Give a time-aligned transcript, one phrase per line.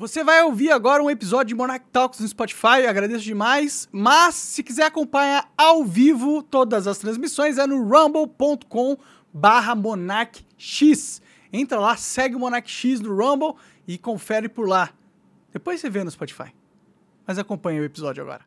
[0.00, 3.86] Você vai ouvir agora um episódio de Monarch Talks no Spotify, agradeço demais.
[3.92, 8.96] Mas se quiser acompanhar ao vivo todas as transmissões é no rumble.com
[9.30, 11.20] barra monarchx.
[11.52, 14.88] Entra lá, segue o Monarch X no Rumble e confere por lá.
[15.52, 16.50] Depois você vê no Spotify.
[17.26, 18.46] Mas acompanha o episódio agora.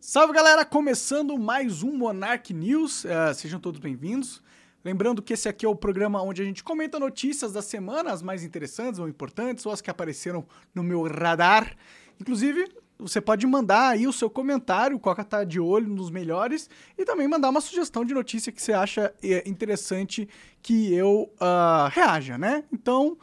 [0.00, 3.04] Salve galera, começando mais um Monarch News.
[3.04, 4.42] Uh, sejam todos bem-vindos.
[4.84, 8.22] Lembrando que esse aqui é o programa onde a gente comenta notícias da semana, as
[8.22, 11.76] mais interessantes ou importantes, ou as que apareceram no meu radar.
[12.20, 16.68] Inclusive, você pode mandar aí o seu comentário, o Coca tá de olho nos melhores,
[16.96, 20.28] e também mandar uma sugestão de notícia que você acha é, interessante
[20.60, 22.64] que eu uh, reaja, né?
[22.72, 23.16] Então,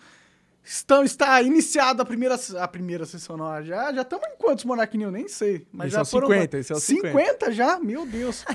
[0.63, 3.35] estão, está iniciada a primeira, a primeira sessão.
[3.35, 5.11] Não, já já estamos em quantos Monark New?
[5.11, 5.67] Nem sei.
[5.71, 7.51] Mas esse já é foram 50, esse é o 50 50.
[7.51, 7.79] já?
[7.79, 8.45] Meu Deus.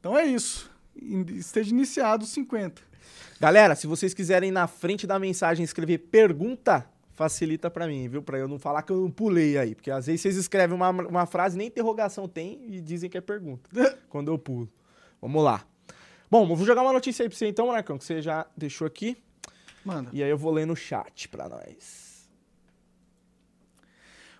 [0.00, 0.73] então é isso.
[0.96, 2.82] Esteja iniciado os 50.
[3.40, 8.22] Galera, se vocês quiserem na frente da mensagem escrever pergunta, facilita pra mim, viu?
[8.22, 9.74] Pra eu não falar que eu não pulei aí.
[9.74, 13.20] Porque às vezes vocês escrevem uma, uma frase, nem interrogação tem e dizem que é
[13.20, 13.68] pergunta.
[14.08, 14.68] quando eu pulo.
[15.20, 15.64] Vamos lá.
[16.30, 18.86] Bom, eu vou jogar uma notícia aí pra você então, Marcão, que você já deixou
[18.86, 19.16] aqui.
[19.84, 20.10] Manda.
[20.12, 22.03] E aí eu vou ler no chat pra nós.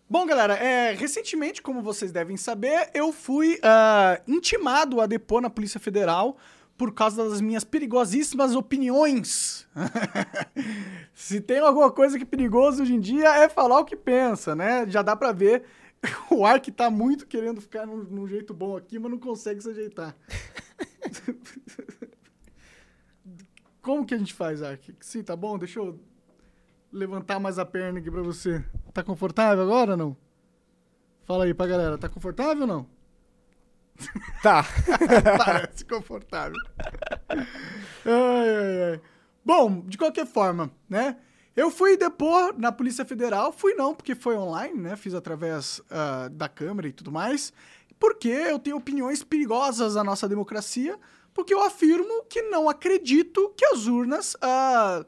[0.08, 5.48] Bom, galera, é, recentemente, como vocês devem saber, eu fui ah, intimado a depor na
[5.48, 6.36] Polícia Federal
[6.76, 9.66] por causa das minhas perigosíssimas opiniões.
[11.14, 14.54] Se tem alguma coisa que é perigoso hoje em dia é falar o que pensa,
[14.54, 14.84] né?
[14.88, 15.64] Já dá pra ver
[16.30, 19.70] o Ark tá muito querendo ficar num, num jeito bom aqui, mas não consegue se
[19.70, 20.14] ajeitar.
[23.80, 24.94] Como que a gente faz, Ark?
[25.00, 25.56] Sim, tá bom?
[25.56, 25.98] Deixa eu
[26.94, 28.64] levantar mais a perna aqui pra você.
[28.92, 30.16] Tá confortável agora ou não?
[31.26, 32.86] Fala aí pra galera, tá confortável ou não?
[34.42, 34.64] Tá.
[35.44, 36.56] Parece confortável.
[37.28, 37.46] ai,
[38.06, 39.00] ai, ai.
[39.44, 41.16] Bom, de qualquer forma, né?
[41.56, 44.96] Eu fui depor na Polícia Federal, fui não, porque foi online, né?
[44.96, 47.52] Fiz através ah, da Câmara e tudo mais,
[47.98, 50.98] porque eu tenho opiniões perigosas à nossa democracia,
[51.32, 55.04] porque eu afirmo que não acredito que as urnas ah,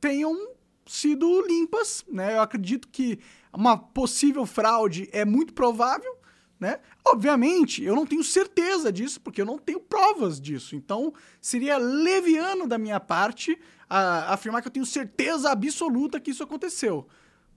[0.00, 0.57] tenham
[0.92, 2.34] sido limpas, né?
[2.36, 3.18] Eu acredito que
[3.52, 6.16] uma possível fraude é muito provável,
[6.60, 6.80] né?
[7.06, 10.74] Obviamente, eu não tenho certeza disso, porque eu não tenho provas disso.
[10.76, 16.42] Então, seria leviano da minha parte a- afirmar que eu tenho certeza absoluta que isso
[16.42, 17.06] aconteceu.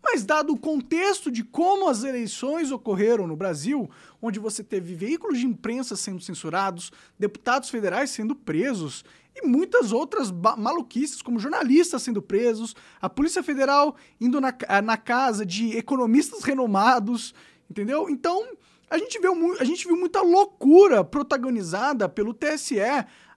[0.04, 3.90] Mas, dado o contexto de como as eleições ocorreram no Brasil,
[4.22, 10.32] onde você teve veículos de imprensa sendo censurados, deputados federais sendo presos e muitas outras
[10.32, 14.54] maluquices, como jornalistas sendo presos, a Polícia Federal indo na,
[14.84, 17.34] na casa de economistas renomados,
[17.70, 18.10] entendeu?
[18.10, 18.46] Então,
[18.90, 22.78] a gente, viu, a gente viu muita loucura protagonizada pelo TSE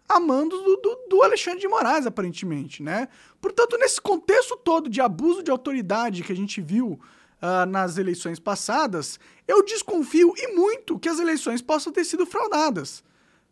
[0.08, 3.08] a mando do, do- do Alexandre de Moraes, aparentemente, né?
[3.40, 7.00] Portanto, nesse contexto todo de abuso de autoridade que a gente viu
[7.40, 13.02] ah, nas eleições passadas, eu desconfio e muito que as eleições possam ter sido fraudadas.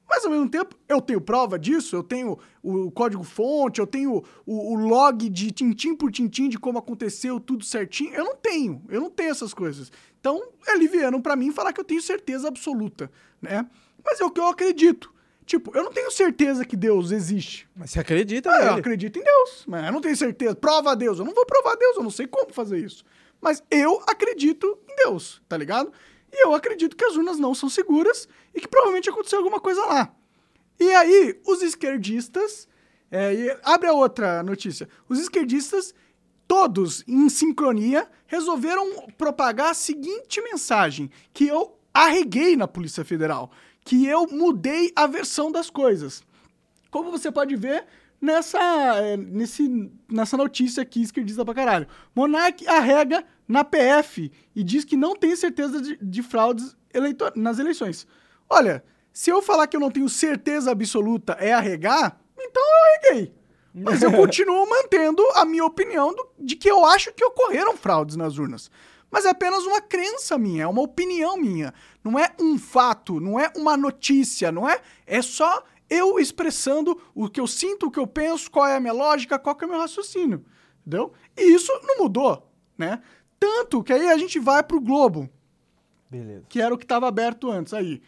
[0.09, 4.73] Mas ao mesmo tempo, eu tenho prova disso, eu tenho o código-fonte, eu tenho o,
[4.73, 8.13] o log de tintim por tintim de como aconteceu tudo certinho.
[8.15, 9.91] Eu não tenho, eu não tenho essas coisas.
[10.21, 13.67] Então, é liviano pra mim falar que eu tenho certeza absoluta, né?
[14.05, 15.12] Mas é o que eu acredito.
[15.53, 17.69] Tipo, eu não tenho certeza que Deus existe.
[17.77, 18.81] Mas você acredita Ah, eu nele?
[18.81, 20.55] acredito em Deus, mas eu não tenho certeza.
[20.57, 21.19] Prova a Deus.
[21.19, 23.05] Eu não vou provar a Deus, eu não sei como fazer isso.
[23.39, 25.93] Mas eu acredito em Deus, tá ligado?
[26.33, 29.83] E eu acredito que as urnas não são seguras e que provavelmente aconteceu alguma coisa
[29.85, 30.11] lá.
[30.81, 32.67] E aí, os esquerdistas.
[33.11, 34.89] é, e abre a outra notícia.
[35.07, 35.95] Os esquerdistas,
[36.49, 43.51] todos em sincronia, resolveram propagar a seguinte mensagem: que eu arreguei na Polícia Federal,
[43.85, 46.23] que eu mudei a versão das coisas.
[46.91, 47.85] Como você pode ver
[48.21, 48.59] nessa,
[48.99, 51.89] é, nesse, nessa notícia aqui esquerdista pra caralho.
[52.15, 57.59] Monark arrega na PF e diz que não tem certeza de, de fraudes eleitor nas
[57.59, 58.07] eleições.
[58.49, 63.35] Olha, se eu falar que eu não tenho certeza absoluta é arregar, então eu arreguei.
[63.75, 68.17] Mas eu continuo mantendo a minha opinião do- de que eu acho que ocorreram fraudes
[68.17, 68.71] nas urnas.
[69.13, 71.75] Mas é apenas uma crença minha, é uma opinião minha.
[72.03, 74.81] Não é um fato, não é uma notícia, não é?
[75.07, 78.81] É só eu expressando o que eu sinto, o que eu penso, qual é a
[78.81, 80.43] minha lógica, qual é o meu raciocínio.
[80.81, 81.13] Entendeu?
[81.37, 83.03] E isso não mudou, né?
[83.39, 85.29] Tanto que aí a gente vai pro Globo
[86.11, 86.47] Beleza.
[86.49, 88.01] que era o que estava aberto antes aí.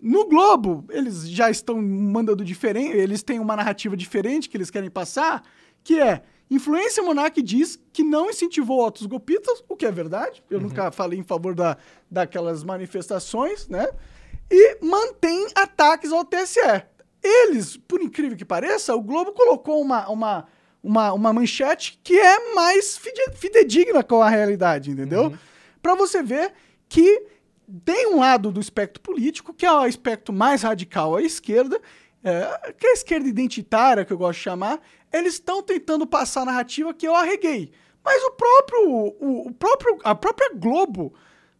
[0.00, 4.90] No Globo, eles já estão mandando diferente, eles têm uma narrativa diferente que eles querem
[4.90, 5.42] passar,
[5.82, 10.42] que é Influência Monark diz que não incentivou atos golpistas, o que é verdade.
[10.50, 11.76] Eu nunca falei em favor da,
[12.10, 13.88] daquelas manifestações, né?
[14.50, 16.60] E mantém ataques ao TSE.
[17.22, 20.46] Eles, por incrível que pareça, o Globo colocou uma, uma,
[20.82, 25.32] uma, uma manchete que é mais fide- fidedigna com a realidade, entendeu?
[25.82, 26.52] Pra você ver
[26.88, 27.26] que
[27.84, 31.80] tem um lado do espectro político, que é o espectro mais radical à esquerda,
[32.24, 34.80] é, que é a esquerda identitária, que eu gosto de chamar,
[35.12, 37.70] eles estão tentando passar a narrativa que eu arreguei.
[38.02, 41.14] Mas o próprio, o, o próprio, a própria Globo,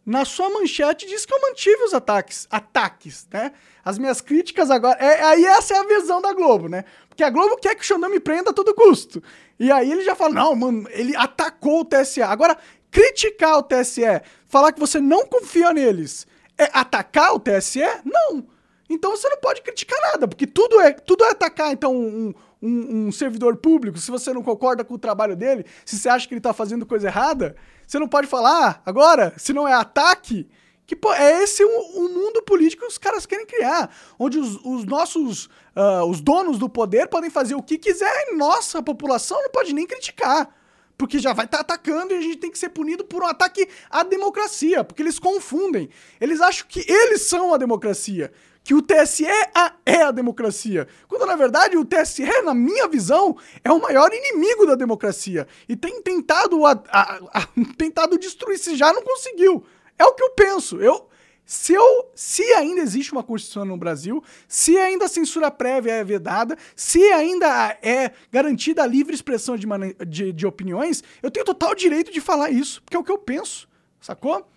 [0.05, 3.51] na sua manchete, diz que eu mantive os ataques, ataques, né?
[3.83, 6.83] As minhas críticas agora, é, aí essa é a visão da Globo, né?
[7.07, 9.21] Porque a Globo quer que o Xandão me prenda a todo custo.
[9.59, 12.21] E aí ele já fala, não, mano, ele atacou o TSE.
[12.21, 12.57] Agora,
[12.91, 16.27] criticar o TSE, falar que você não confia neles,
[16.57, 17.81] é atacar o TSE?
[18.03, 18.54] Não.
[18.89, 23.07] Então você não pode criticar nada, porque tudo é, tudo é atacar, então, um, um,
[23.07, 26.33] um servidor público, se você não concorda com o trabalho dele, se você acha que
[26.33, 27.55] ele tá fazendo coisa errada,
[27.87, 30.47] você não pode falar agora, se não é ataque,
[30.85, 33.89] que pô, é esse o, o mundo político que os caras querem criar,
[34.19, 38.35] onde os, os nossos, ah, os donos do poder podem fazer o que quiser e
[38.35, 40.53] nossa população não pode nem criticar.
[40.97, 43.67] Porque já vai estar atacando e a gente tem que ser punido por um ataque
[43.89, 45.89] à democracia, porque eles confundem.
[46.21, 48.31] Eles acham que eles são a democracia,
[48.65, 50.87] que o TSE a- é a democracia.
[51.07, 55.47] Quando na verdade o TSE, na minha visão, é o maior inimigo da democracia.
[55.69, 57.47] E tem tentado, a- a- a-
[57.77, 59.63] tentado destruir, se já não conseguiu.
[59.99, 60.81] É o que eu penso.
[60.81, 61.07] Eu,
[61.45, 66.03] se, eu, se ainda existe uma Constituição no Brasil, se ainda a censura prévia é
[66.03, 69.67] vedada, se ainda é garantida a livre expressão de,
[70.07, 73.19] de, de opiniões, eu tenho total direito de falar isso, porque é o que eu
[73.19, 73.69] penso,
[74.01, 74.49] sacou?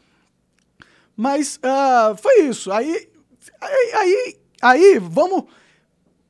[1.15, 2.73] Mas ah, foi isso.
[2.73, 3.07] Aí,
[3.61, 5.45] aí, aí, aí vamos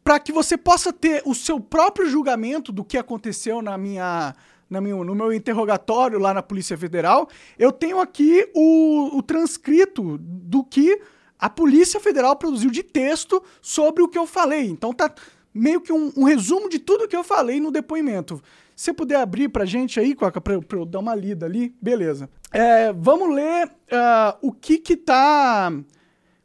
[0.08, 4.34] para que você possa ter o seu próprio julgamento do que aconteceu na minha,
[4.70, 7.28] na minha, no meu interrogatório lá na Polícia Federal.
[7.58, 11.00] Eu tenho aqui o, o transcrito do que
[11.38, 14.70] a Polícia Federal produziu de texto sobre o que eu falei.
[14.70, 15.12] Então tá
[15.52, 18.42] meio que um, um resumo de tudo que eu falei no depoimento.
[18.74, 22.30] Se puder abrir pra gente aí, Coca, pra, pra eu dar uma lida ali, beleza.
[22.52, 25.70] É, vamos ler ah, o que que tá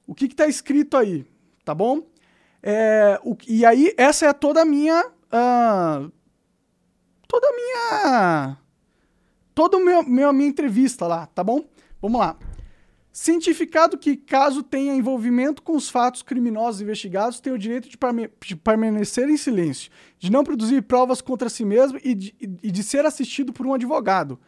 [0.07, 1.25] o que que tá escrito aí,
[1.63, 2.03] tá bom?
[2.61, 5.05] É, o- e aí, essa é toda a minha.
[5.31, 6.07] ah,
[7.27, 8.57] toda a minha.
[9.55, 11.65] Toda a minha, minha, entrevista lá, tá bom?
[12.01, 12.37] Vamos lá.
[13.11, 17.97] Cientificado que, caso tenha envolvimento com os fatos criminosos investigados, tem o direito de,
[18.43, 22.83] de permanecer em silêncio, de não produzir provas contra si mesmo e de, e de
[22.83, 24.39] ser assistido por um advogado.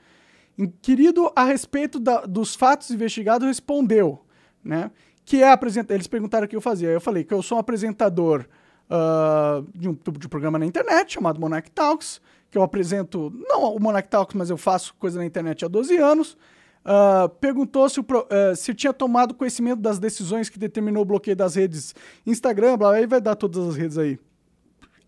[0.58, 4.26] Inquirido a respeito da- dos fatos investigados, respondeu,
[4.64, 4.90] né?
[5.26, 5.96] Que é apresentar.
[5.96, 6.90] Eles perguntaram o que eu fazia.
[6.90, 8.46] Eu falei que eu sou um apresentador
[8.90, 13.76] ah, de, um, de um programa na internet chamado Monarch Talks, que eu apresento, não
[13.76, 16.38] o Monarch Talks, mas eu faço coisa na internet há 12 anos.
[16.84, 21.36] Ah, perguntou se, o eh, se tinha tomado conhecimento das decisões que determinou o bloqueio
[21.36, 21.96] das redes
[22.28, 24.20] Instagram, blá, aí vai dar todas as redes aí.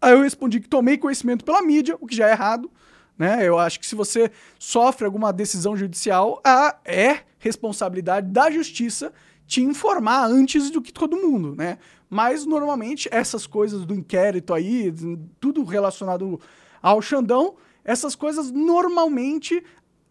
[0.01, 2.71] Aí eu respondi que tomei conhecimento pela mídia, o que já é errado.
[3.17, 3.47] Né?
[3.47, 9.13] Eu acho que se você sofre alguma decisão judicial, a, é responsabilidade da justiça
[9.47, 11.79] te informar antes do que todo mundo, né?
[12.09, 14.93] Mas normalmente essas coisas do inquérito aí,
[15.39, 16.39] tudo relacionado
[16.81, 19.63] ao Xandão, essas coisas normalmente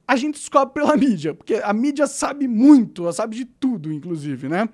[0.08, 4.48] a gente descobre pela mídia, porque a mídia sabe muito, ela sabe de tudo, inclusive,
[4.48, 4.68] né?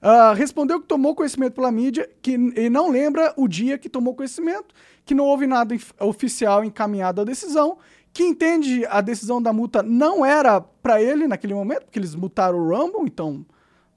[0.00, 4.14] Ah, respondeu que tomou conhecimento pela mídia, que e não lembra o dia que tomou
[4.14, 4.74] conhecimento,
[5.04, 7.78] que não houve nada oficial encaminhado à decisão,
[8.12, 12.58] que entende a decisão da multa não era para ele naquele momento, porque eles multaram
[12.58, 13.46] o Rumble, então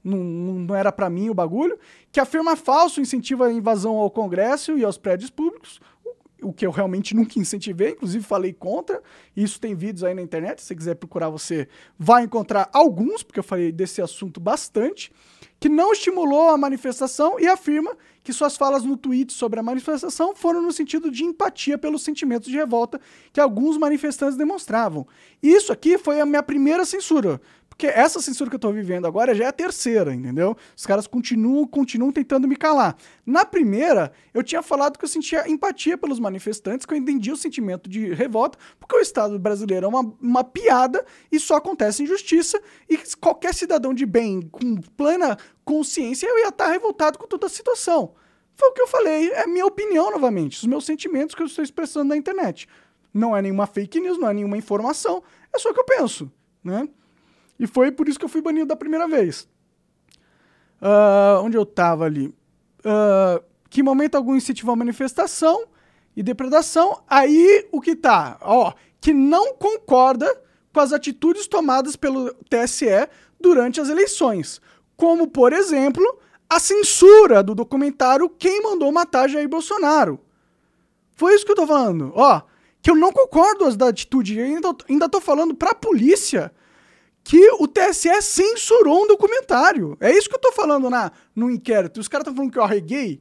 [0.06, 1.78] não, não era para mim o bagulho,
[2.12, 5.82] que afirma falso incentiva a invasão ao Congresso e aos prédios públicos,
[6.42, 9.02] o que eu realmente nunca incentivei, inclusive falei contra.
[9.36, 13.40] Isso tem vídeos aí na internet, se você quiser procurar, você vai encontrar alguns, porque
[13.40, 15.12] eu falei desse assunto bastante,
[15.60, 20.36] que não estimulou a manifestação e afirma que suas falas no tweet sobre a manifestação
[20.36, 23.00] foram no sentido de empatia pelos sentimentos de revolta
[23.32, 25.08] que alguns manifestantes demonstravam.
[25.42, 27.40] Isso aqui foi a minha primeira censura,
[27.76, 30.56] porque essa censura que eu tô vivendo agora já é a terceira, entendeu?
[30.76, 32.96] Os caras continuam, continuam tentando me calar.
[33.26, 37.38] Na primeira, eu tinha falado que eu sentia empatia pelos manifestantes, que eu entendia o
[37.38, 42.62] sentimento de revolta, porque o Estado brasileiro é uma, uma piada e só acontece injustiça,
[42.90, 47.50] e qualquer cidadão de bem, com plena consciência, eu ia estar revoltado com toda a
[47.50, 48.14] situação.
[48.54, 51.62] Foi o que eu falei, é minha opinião novamente, os meus sentimentos que eu estou
[51.62, 52.70] expressando na internet.
[53.14, 55.22] Não é nenhuma fake news, não é nenhuma informação,
[55.54, 56.32] é só o que eu penso,
[56.64, 56.88] né?
[57.60, 59.48] E foi por isso que eu fui banido da primeira vez.
[60.82, 62.34] Ah, onde eu tava ali?
[62.84, 65.66] Ah, que momento algum incentivou a manifestação
[66.16, 67.02] e depredação.
[67.08, 68.38] Aí o que tá?
[68.42, 70.30] Ó, que não concorda
[70.74, 73.08] com as atitudes tomadas pelo TSE
[73.40, 74.62] durante as eleições.
[74.98, 76.20] Como, por exemplo,
[76.50, 80.20] a censura do documentário Quem Mandou Matar Jair Bolsonaro.
[81.16, 82.12] Foi isso que eu tô falando.
[82.16, 82.42] Ó,
[82.82, 84.40] que eu não concordo da atitude.
[84.40, 86.52] Ainda, ainda tô falando pra polícia
[87.26, 89.98] que o TSE censurou um documentário.
[90.00, 92.00] É isso que eu tô falando na, no inquérito.
[92.00, 93.20] Os caras estão falando que eu arreguei.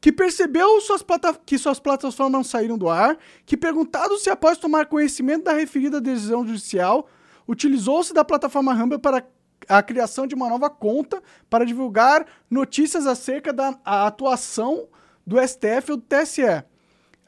[0.00, 1.04] Que percebeu suas
[1.44, 6.00] que suas plataformas não saíram do ar, que perguntado se após tomar conhecimento da referida
[6.00, 7.06] decisão judicial,
[7.46, 9.22] utilizou-se da plataforma Rumble para
[9.68, 14.88] a criação de uma nova conta para divulgar notícias acerca da atuação
[15.26, 16.64] do STF ou do TSE.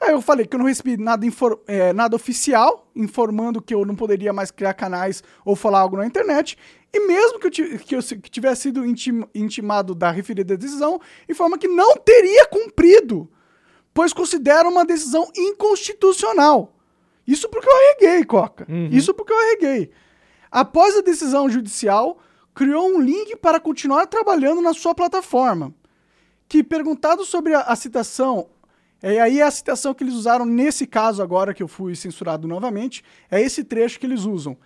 [0.01, 1.23] Aí eu falei que eu não recebi nada,
[1.67, 6.07] é, nada oficial, informando que eu não poderia mais criar canais ou falar algo na
[6.07, 6.57] internet.
[6.91, 11.55] E mesmo que eu, que eu que tivesse sido intim, intimado da referida decisão, informa
[11.55, 13.29] que não teria cumprido,
[13.93, 16.73] pois considera uma decisão inconstitucional.
[17.27, 18.65] Isso porque eu arreguei, Coca.
[18.67, 18.89] Uhum.
[18.91, 19.91] Isso porque eu arreguei.
[20.49, 22.17] Após a decisão judicial,
[22.55, 25.71] criou um link para continuar trabalhando na sua plataforma.
[26.49, 28.49] Que, perguntado sobre a, a citação,
[29.01, 33.03] é aí a citação que eles usaram nesse caso agora que eu fui censurado novamente,
[33.29, 34.57] é esse trecho que eles usam.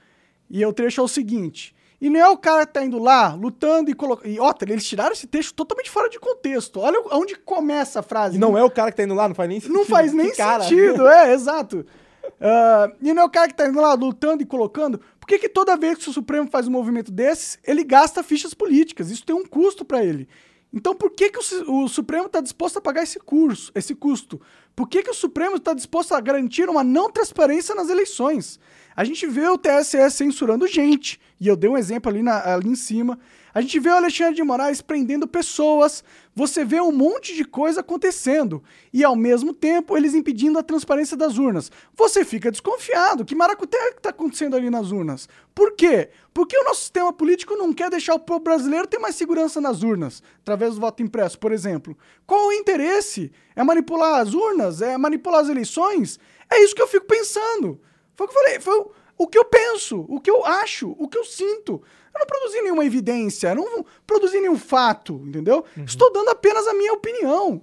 [0.50, 3.34] E o trecho é o seguinte: e não é o cara que tá indo lá,
[3.34, 4.30] lutando e colocando.
[4.30, 6.80] E, ó, eles tiraram esse texto totalmente fora de contexto.
[6.80, 8.36] Olha onde começa a frase.
[8.36, 8.60] E não né?
[8.60, 9.76] é o cara que tá indo lá, não faz nem sentido.
[9.76, 11.86] Não faz nem sentido, é, exato.
[12.26, 15.00] Uh, e não é o cara que tá indo lá lutando e colocando.
[15.20, 18.54] Por que, que toda vez que o Supremo faz um movimento desses, ele gasta fichas
[18.54, 19.10] políticas?
[19.10, 20.28] Isso tem um custo para ele.
[20.76, 24.42] Então, por que, que o, o Supremo está disposto a pagar esse curso, esse custo?
[24.76, 28.60] Por que, que o Supremo está disposto a garantir uma não transparência nas eleições?
[28.94, 32.68] A gente vê o TSE censurando gente, e eu dei um exemplo ali, na, ali
[32.68, 33.18] em cima.
[33.56, 36.04] A gente vê o Alexandre de Moraes prendendo pessoas,
[36.36, 41.16] você vê um monte de coisa acontecendo e ao mesmo tempo eles impedindo a transparência
[41.16, 41.72] das urnas.
[41.94, 43.24] Você fica desconfiado.
[43.24, 45.30] Que maracutaia que está acontecendo ali nas urnas?
[45.54, 46.10] Por quê?
[46.34, 49.84] Porque o nosso sistema político não quer deixar o povo brasileiro ter mais segurança nas
[49.84, 51.98] urnas, através do voto impresso, por exemplo.
[52.28, 53.32] Qual o interesse?
[53.56, 54.82] É manipular as urnas?
[54.82, 56.20] É manipular as eleições?
[56.52, 57.80] É isso que eu fico pensando.
[58.16, 58.86] Foi o que eu falei, foi
[59.18, 61.82] o que eu penso, o que eu acho, o que eu sinto.
[62.16, 65.66] Eu não produzi nenhuma evidência, não produzi nenhum fato, entendeu?
[65.76, 65.84] Uhum.
[65.84, 67.62] Estou dando apenas a minha opinião.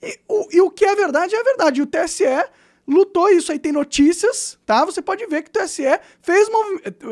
[0.00, 1.80] E o, e o que é verdade é verdade.
[1.80, 2.24] E o TSE
[2.86, 4.84] lutou isso aí, tem notícias, tá?
[4.84, 5.82] Você pode ver que o TSE
[6.22, 6.48] fez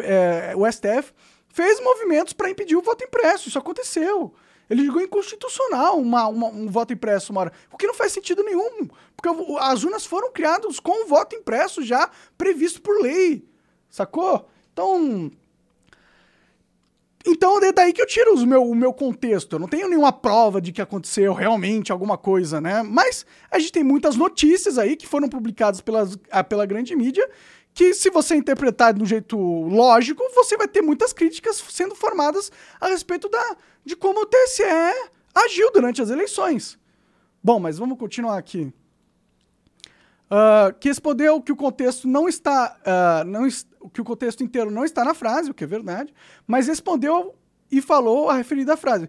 [0.05, 1.13] é, o STF
[1.53, 3.49] fez movimentos para impedir o voto impresso.
[3.49, 4.33] Isso aconteceu.
[4.71, 7.53] Ele julgou inconstitucional uma, uma, um voto impresso uma hora.
[7.73, 8.87] O que não faz sentido nenhum.
[9.17, 9.29] Porque
[9.61, 13.45] as urnas foram criadas com o voto impresso já previsto por lei.
[13.89, 14.49] Sacou?
[14.73, 15.31] Então,
[17.31, 19.57] então é daí que eu tiro o meu, o meu contexto.
[19.57, 22.83] Eu não tenho nenhuma prova de que aconteceu realmente alguma coisa, né?
[22.83, 26.17] Mas a gente tem muitas notícias aí que foram publicadas pelas,
[26.49, 27.29] pela grande mídia
[27.75, 32.51] que se você interpretar de um jeito lógico, você vai ter muitas críticas sendo formadas
[32.81, 34.65] a respeito da, de como o TSE
[35.33, 36.77] agiu durante as eleições.
[37.41, 38.73] Bom, mas vamos continuar aqui.
[40.31, 43.49] Uh, que respondeu que o contexto não está, uh, não
[43.95, 46.13] que o contexto inteiro não está na frase, o que é verdade,
[46.47, 47.35] mas respondeu
[47.73, 49.09] e falou a referida frase.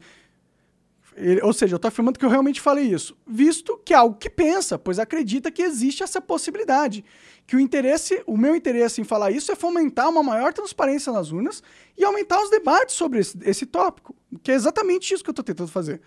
[1.18, 4.16] Ele, ou seja, eu estou afirmando que eu realmente falei isso, visto que é algo
[4.16, 7.04] que pensa, pois acredita que existe essa possibilidade,
[7.46, 11.34] que o interesse, o meu interesse em falar isso é fomentar uma maior transparência nas
[11.34, 11.62] urnas
[11.98, 15.44] e aumentar os debates sobre esse, esse tópico, que é exatamente isso que eu estou
[15.44, 16.00] tentando fazer.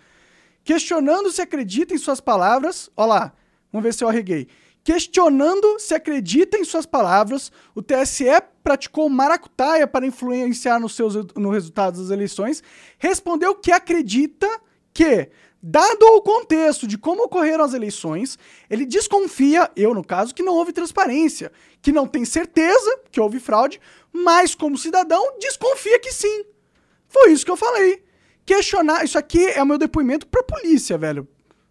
[0.63, 3.33] Questionando se acredita em suas palavras, olha lá,
[3.71, 4.47] vamos ver se eu arreguei
[4.83, 8.25] Questionando se acredita em suas palavras, o TSE
[8.61, 12.61] praticou maracutaia para influenciar nos seus no resultado das eleições,
[12.97, 14.47] respondeu que acredita
[14.93, 15.29] que,
[15.61, 18.37] dado o contexto de como ocorreram as eleições,
[18.69, 21.49] ele desconfia, eu no caso, que não houve transparência,
[21.81, 23.79] que não tem certeza que houve fraude,
[24.11, 26.45] mas como cidadão desconfia que sim.
[27.07, 28.03] Foi isso que eu falei.
[28.45, 31.25] Questionar, isso aqui é o meu depoimento para a polícia, velho.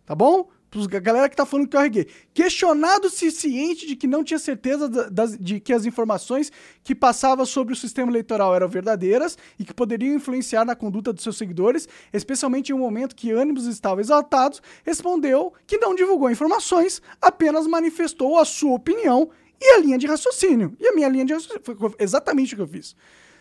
[0.06, 0.48] Tá bom?
[0.80, 2.06] A galera que tá falando que eu arreguei.
[2.32, 6.50] Questionado-se ciente de que não tinha certeza das, de que as informações
[6.82, 11.22] que passavam sobre o sistema eleitoral eram verdadeiras e que poderiam influenciar na conduta dos
[11.22, 17.02] seus seguidores, especialmente em um momento que ânimos estavam exaltados, respondeu que não divulgou informações,
[17.20, 20.74] apenas manifestou a sua opinião e a linha de raciocínio.
[20.80, 22.96] E a minha linha de raciocínio foi exatamente o que eu fiz.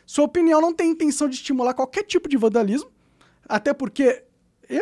[0.06, 2.92] Sua opinião não tem intenção de estimular qualquer tipo de vandalismo,
[3.48, 4.24] até porque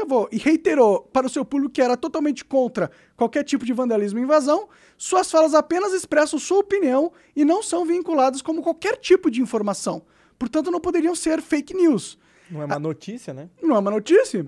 [0.05, 4.19] vou e reiterou para o seu público que era totalmente contra qualquer tipo de vandalismo
[4.19, 9.31] e invasão, suas falas apenas expressam sua opinião e não são vinculadas como qualquer tipo
[9.31, 10.03] de informação.
[10.37, 12.19] Portanto, não poderiam ser fake news.
[12.51, 13.49] Não é uma notícia, né?
[13.61, 14.47] Não é uma notícia.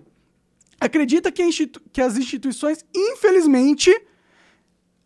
[0.79, 1.43] Acredita que,
[1.91, 3.89] que as instituições, infelizmente,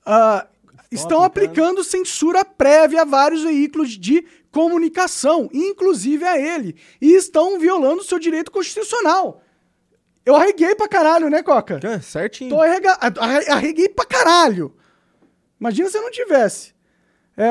[0.05, 0.45] uh,
[0.91, 1.79] estão aplicando.
[1.79, 8.19] aplicando censura prévia a vários veículos de comunicação, inclusive a ele, e estão violando seu
[8.19, 9.41] direito constitucional
[10.25, 11.79] eu arreguei pra caralho, né, Coca?
[11.83, 12.49] É, certinho.
[12.49, 12.97] Tô arrega...
[13.49, 14.75] Arreguei pra caralho.
[15.59, 16.73] Imagina se eu não tivesse.
[17.37, 17.49] É,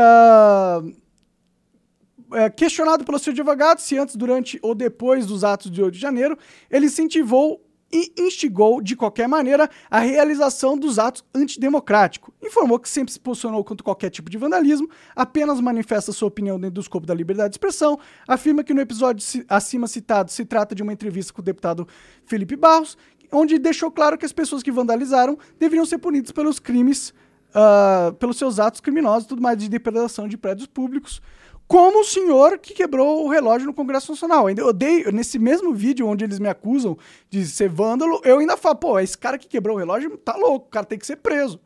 [2.45, 6.01] é, questionado pelo seu advogado se antes, durante ou depois dos atos de 8 de
[6.01, 6.39] janeiro,
[6.71, 7.65] ele incentivou
[7.95, 12.35] e instigou, de qualquer maneira, a realização dos atos antidemocráticos.
[12.43, 16.75] Informou que sempre se posicionou contra qualquer tipo de vandalismo, apenas manifesta sua opinião dentro
[16.75, 17.97] do escopo da liberdade de expressão,
[18.27, 21.87] afirma que no episódio acima citado se trata de uma entrevista com o deputado
[22.27, 22.99] Felipe Barros,
[23.31, 27.15] onde deixou claro que as pessoas que vandalizaram deveriam ser punidas pelos crimes,
[27.51, 31.23] uh, pelos seus atos criminosos, tudo mais de depredação de prédios públicos,
[31.67, 34.49] como o senhor que quebrou o relógio no Congresso Nacional.
[34.51, 36.97] Eu dei, nesse mesmo vídeo onde eles me acusam
[37.31, 40.67] de ser vândalo, eu ainda falo, pô, esse cara que quebrou o relógio tá louco,
[40.67, 41.61] o cara tem que ser preso.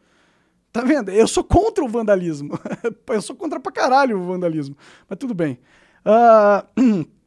[0.72, 1.10] Tá vendo?
[1.10, 2.58] Eu sou contra o vandalismo.
[3.08, 4.76] eu sou contra pra caralho o vandalismo.
[5.08, 5.58] Mas tudo bem.
[6.04, 7.08] Uh,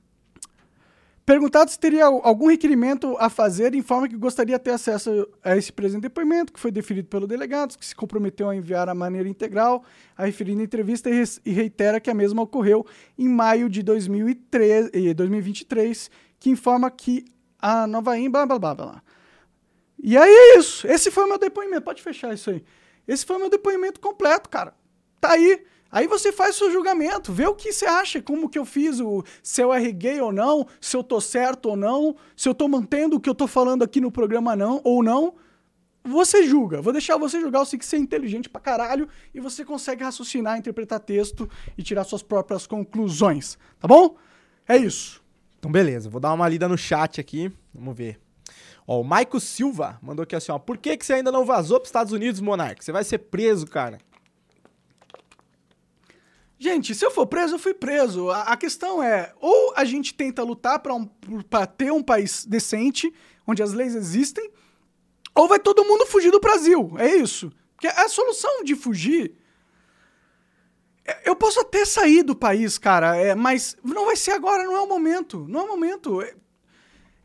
[1.31, 5.71] Perguntado se teria algum requerimento a fazer, informa que gostaria de ter acesso a esse
[5.71, 9.81] presente depoimento, que foi deferido pelo delegado, que se comprometeu a enviar a maneira integral
[10.17, 12.85] a referida entrevista e reitera que a mesma ocorreu
[13.17, 17.23] em maio de 2003, 2023, que informa que
[17.57, 19.03] a nova IN, blá, blá, blá, blá.
[20.03, 20.85] E aí é isso.
[20.85, 21.83] Esse foi o meu depoimento.
[21.83, 22.61] Pode fechar isso aí.
[23.07, 24.73] Esse foi o meu depoimento completo, cara.
[25.21, 25.63] Tá aí.
[25.91, 29.23] Aí você faz seu julgamento, vê o que você acha, como que eu fiz, o,
[29.43, 33.17] se eu erguei ou não, se eu tô certo ou não, se eu tô mantendo
[33.17, 35.33] o que eu tô falando aqui no programa não ou não.
[36.03, 39.39] Você julga, vou deixar você julgar, eu sei que você é inteligente pra caralho e
[39.39, 44.15] você consegue raciocinar, interpretar texto e tirar suas próprias conclusões, tá bom?
[44.67, 45.21] É isso.
[45.59, 48.17] Então beleza, vou dar uma lida no chat aqui, vamos ver.
[48.87, 51.79] Ó, o Maico Silva mandou aqui assim, ó, por que, que você ainda não vazou
[51.79, 52.83] pros Estados Unidos, Monark?
[52.83, 53.99] Você vai ser preso, cara.
[56.61, 58.29] Gente, se eu for preso, eu fui preso.
[58.29, 61.09] A, a questão é, ou a gente tenta lutar para um,
[61.75, 63.11] ter um país decente,
[63.47, 64.47] onde as leis existem,
[65.33, 66.93] ou vai todo mundo fugir do Brasil.
[66.99, 67.51] É isso.
[67.75, 69.35] Porque a solução de fugir.
[71.03, 74.77] É, eu posso até sair do país, cara, é, mas não vai ser agora, não
[74.77, 75.47] é o momento.
[75.49, 76.21] Não é o momento.
[76.21, 76.35] É,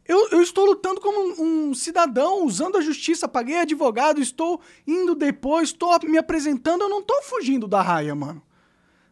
[0.07, 5.15] eu, eu, estou lutando como um, um, cidadão, usando a justiça, paguei advogado, estou indo
[5.15, 8.46] depois, estou me apresentando, eu não estou fugindo da raia, mano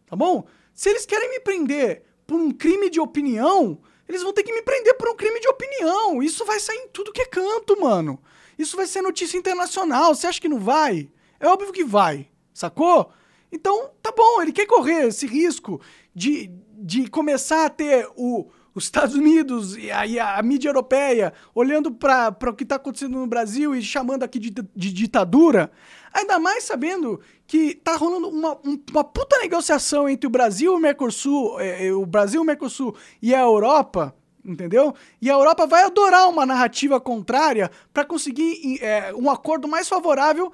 [0.06, 0.46] tá bom?
[0.74, 4.62] Se eles querem me prender por um crime de opinião, eles vão ter que me
[4.62, 6.22] prender por um crime de opinião.
[6.22, 8.20] Isso vai sair em tudo que é canto, mano.
[8.58, 10.14] Isso vai ser notícia internacional.
[10.14, 11.10] Você acha que não vai?
[11.40, 13.10] É óbvio que vai, sacou?
[13.50, 15.80] Então, tá bom, ele quer correr esse risco
[16.14, 21.32] de, de começar a ter o, os Estados Unidos e a, e a mídia europeia
[21.54, 25.70] olhando para o que está acontecendo no Brasil e chamando aqui de, de, ditadura,
[26.12, 28.58] ainda mais sabendo que tá rolando uma,
[28.90, 32.94] uma puta negociação entre o Brasil e o Mercosul, é, é, o Brasil, o Mercosul
[33.20, 34.94] e a Europa, entendeu?
[35.20, 40.52] E a Europa vai adorar uma narrativa contrária para conseguir é, um acordo mais favorável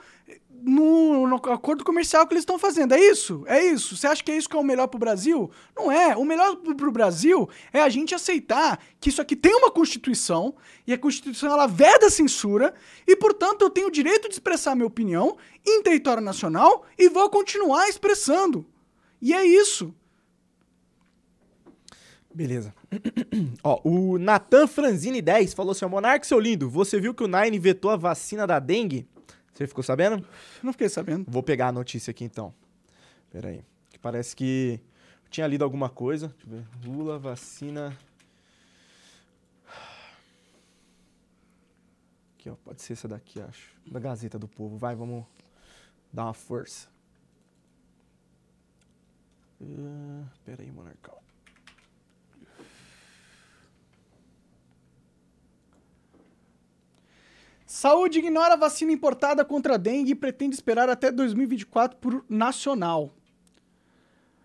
[0.62, 2.92] no, no, acordo comercial que eles estão fazendo.
[2.92, 3.44] É isso?
[3.46, 3.96] É isso?
[3.96, 5.50] Você acha que é isso que é o melhor para o Brasil?
[5.76, 6.16] Não é.
[6.16, 10.54] O melhor para o Brasil é a gente aceitar que isso aqui tem uma Constituição
[10.86, 12.74] e a Constituição ela veda a censura
[13.06, 17.28] e, portanto, eu tenho o direito de expressar minha opinião em território nacional e vou
[17.30, 18.66] continuar expressando.
[19.20, 19.94] E é isso.
[22.32, 22.72] Beleza.
[23.62, 27.58] Ó, o Nathan Franzini 10 falou assim: Monarque, seu lindo, você viu que o Nine
[27.58, 29.08] vetou a vacina da dengue?
[29.60, 30.26] Você ficou sabendo?
[30.62, 31.30] Não fiquei sabendo.
[31.30, 32.54] Vou pegar a notícia aqui então.
[33.30, 33.62] Pera aí.
[33.90, 34.80] Que parece que
[35.28, 36.28] tinha lido alguma coisa.
[36.28, 36.88] Deixa eu ver.
[36.88, 37.94] Lula, vacina.
[42.38, 42.54] Aqui, ó.
[42.64, 43.76] Pode ser essa daqui, acho.
[43.86, 44.78] Da Gazeta do Povo.
[44.78, 45.26] Vai, vamos
[46.10, 46.88] dar uma força.
[49.60, 51.22] Uh, pera aí, Monarcal.
[57.72, 63.14] Saúde ignora vacina importada contra a dengue e pretende esperar até 2024 por nacional.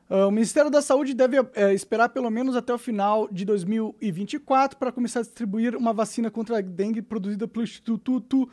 [0.07, 4.77] Uh, o Ministério da Saúde deve uh, esperar pelo menos até o final de 2024
[4.77, 8.47] para começar a distribuir uma vacina contra a dengue produzida pelo Instituto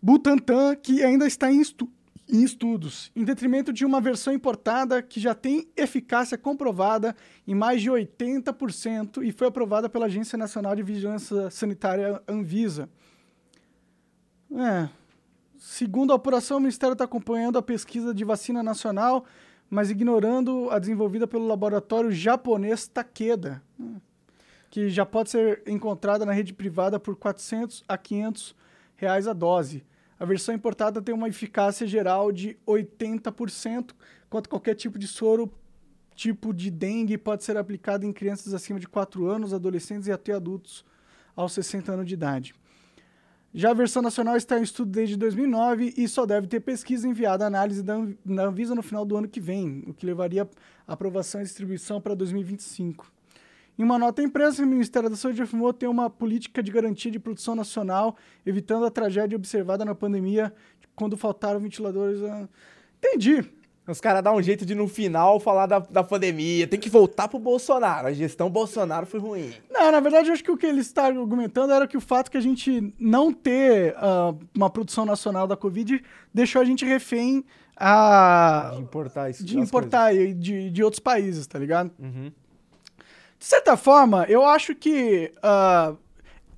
[0.00, 1.86] Butantan, que ainda está em, estu
[2.26, 7.14] em estudos, em detrimento de uma versão importada que já tem eficácia comprovada
[7.46, 12.88] em mais de 80% e foi aprovada pela Agência Nacional de Vigilância Sanitária Anvisa.
[14.56, 14.88] É.
[15.58, 19.26] Segundo a apuração, o Ministério está acompanhando a pesquisa de vacina nacional,
[19.68, 23.62] mas ignorando a desenvolvida pelo laboratório japonês Takeda,
[24.70, 28.54] que já pode ser encontrada na rede privada por 400 a 500
[28.96, 29.84] reais a dose.
[30.18, 33.90] A versão importada tem uma eficácia geral de 80%,
[34.26, 35.52] enquanto qualquer tipo de soro
[36.14, 40.32] tipo de dengue pode ser aplicado em crianças acima de 4 anos, adolescentes e até
[40.32, 40.82] adultos
[41.34, 42.54] aos 60 anos de idade.
[43.54, 47.44] Já a versão nacional está em estudo desde 2009 e só deve ter pesquisa enviada
[47.44, 50.48] à análise da Anv- da Anvisa no final do ano que vem, o que levaria
[50.86, 53.10] a aprovação e distribuição para 2025.
[53.78, 57.18] Em uma nota impressa, o Ministério da Saúde afirmou ter uma política de garantia de
[57.18, 60.52] produção nacional, evitando a tragédia observada na pandemia,
[60.94, 62.22] quando faltaram ventiladores.
[62.22, 62.48] ah.
[62.98, 63.44] Entendi.
[63.86, 66.66] Os caras dão um jeito de, no final, falar da, da pandemia.
[66.66, 68.08] Tem que voltar pro Bolsonaro.
[68.08, 69.52] A gestão Bolsonaro foi ruim.
[69.70, 72.30] Não, na verdade, eu acho que o que ele está argumentando era que o fato
[72.30, 76.02] que a gente não ter ah, uma produção nacional da Covid
[76.34, 77.44] deixou a gente refém
[77.76, 79.44] a, De importar isso.
[79.44, 81.92] de importar e de, de outros países, tá ligado?
[81.98, 82.32] Uhum.
[83.38, 85.94] De certa forma, eu acho que ah,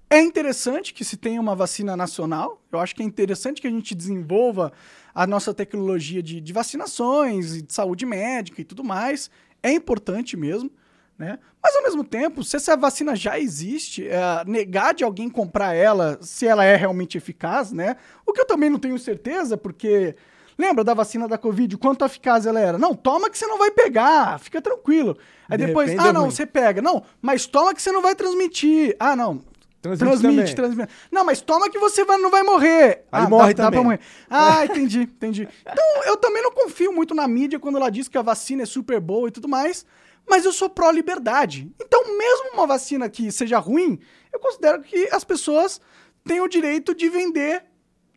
[0.09, 2.63] é interessante que se tenha uma vacina nacional.
[2.73, 4.73] Eu acho que é interessante que a gente desenvolva
[5.19, 9.29] a nossa tecnologia de, de vacinações e de saúde médica e tudo mais.
[9.61, 10.71] É importante mesmo.
[11.19, 11.41] Né?
[11.61, 16.17] Mas ao mesmo tempo, se essa vacina já existe, é, negar de alguém comprar ela
[16.21, 17.97] se ela é realmente eficaz, né?
[18.25, 20.15] O que eu também não tenho certeza, porque
[20.57, 22.79] lembra da vacina da Covid, quanto eficaz ela era?
[22.79, 25.19] Não, toma que você não vai pegar, fica tranquilo.
[25.49, 26.31] Aí De depois, ah é não, ruim.
[26.31, 26.81] você pega.
[26.81, 28.95] Não, mas toma que você não vai transmitir.
[29.01, 29.43] Ah, não.
[29.81, 30.93] Transmite Transmite, transmite.
[31.11, 33.05] Não, mas toma que você vai- não vai morrer.
[33.13, 33.85] Aí ah, morre dá, dá pra também.
[33.85, 34.01] morrer.
[34.29, 35.49] Ah, entendi, entendi.
[35.61, 38.67] Então, eu também não confio muito na mídia quando ela diz que a vacina é
[38.67, 39.87] super boa e tudo mais,
[40.29, 41.71] mas eu sou pró-liberdade.
[41.81, 43.99] Então, mesmo uma vacina que seja ruim,
[44.33, 45.81] eu considero que as pessoas
[46.25, 47.65] têm o direito de vender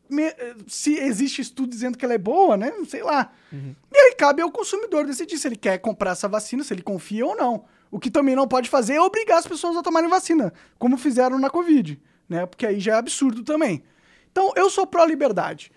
[0.09, 0.33] me-
[0.67, 2.73] se existe estudo dizendo que ela é boa, né?
[2.87, 3.31] Sei lá.
[3.53, 7.25] E aí cabe ao consumidor decidir se ele quer comprar essa vacina, se ele confia
[7.25, 7.63] ou não.
[7.91, 11.37] O que também não pode fazer é obrigar as pessoas a tomarem vacina, como fizeram
[11.37, 12.45] na Covid, né?
[12.45, 13.83] Porque aí já é absurdo também.
[14.31, 15.71] Então, eu sou pró-liberdade.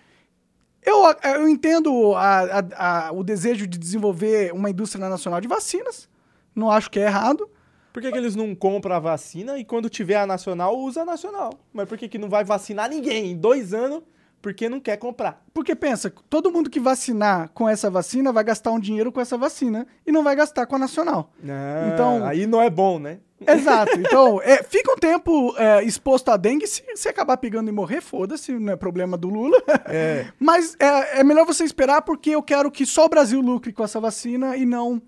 [0.81, 6.07] Eu, eu entendo a- a- a- o desejo de desenvolver uma indústria nacional de vacinas.
[6.55, 7.49] Não acho que é errado.
[7.91, 11.05] Por que, que eles não compram a vacina e quando tiver a nacional, usa a
[11.05, 11.51] nacional?
[11.73, 14.03] Mas por que, que não vai vacinar ninguém em dois anos
[14.45, 15.43] porque não quer comprar?
[15.51, 19.35] Porque pensa, todo mundo que vacinar com essa vacina vai gastar um dinheiro com essa
[19.35, 21.31] vacina e não vai gastar com a nacional.
[21.49, 23.17] Ah, Então- Aí não é bom, né?
[23.41, 23.93] Exato.
[23.99, 26.67] Então, é, fica um tempo é, exposto à dengue.
[26.67, 29.57] Se, se acabar pegando e morrer, foda-se, não é problema do Lula.
[29.87, 30.27] É.
[30.39, 33.83] Mas é, é melhor você esperar porque eu quero que só o Brasil lucre com
[33.83, 35.01] essa vacina e não.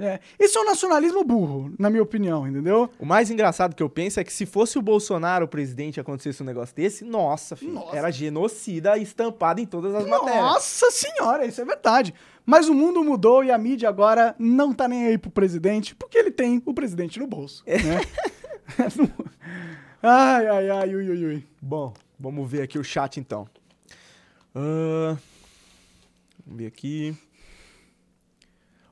[0.00, 0.18] É.
[0.38, 2.88] Esse é um nacionalismo burro, na minha opinião, entendeu?
[2.98, 6.00] O mais engraçado que eu penso é que se fosse o Bolsonaro o presidente e
[6.00, 7.96] acontecesse um negócio desse, nossa, filho, Nossa.
[7.96, 10.42] era genocida estampado em todas as matérias.
[10.42, 12.14] Nossa senhora, isso é verdade.
[12.46, 16.16] Mas o mundo mudou e a mídia agora não tá nem aí pro presidente, porque
[16.16, 17.62] ele tem o presidente no bolso.
[17.66, 18.00] Né?
[20.02, 21.46] ai, ai, ai, ui, ui, ui.
[21.60, 23.46] Bom, vamos ver aqui o chat então.
[24.54, 25.16] Ah,
[26.46, 27.14] vamos ver aqui.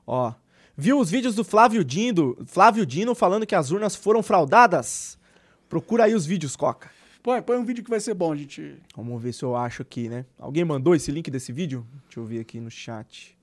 [0.05, 0.33] Ó,
[0.79, 5.19] viu os vídeos do Flávio Dino, Flávio Dino falando que as urnas foram fraudadas?
[5.67, 6.89] Procura aí os vídeos, Coca.
[7.21, 8.81] Põe, põe um vídeo que vai ser bom, gente.
[8.95, 10.25] Vamos ver se eu acho aqui, né?
[10.37, 11.85] Alguém mandou esse link desse vídeo?
[12.05, 13.37] Deixa eu ver aqui no chat.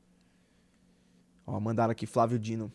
[1.47, 2.73] Ó, mandaram aqui Flávio Dino.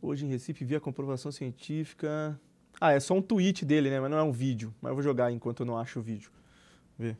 [0.00, 2.40] Hoje em Recife vi a comprovação científica.
[2.80, 4.00] Ah, é só um tweet dele, né?
[4.00, 4.74] Mas não é um vídeo.
[4.80, 6.30] Mas eu vou jogar enquanto eu não acho o vídeo.
[6.98, 7.16] Vê.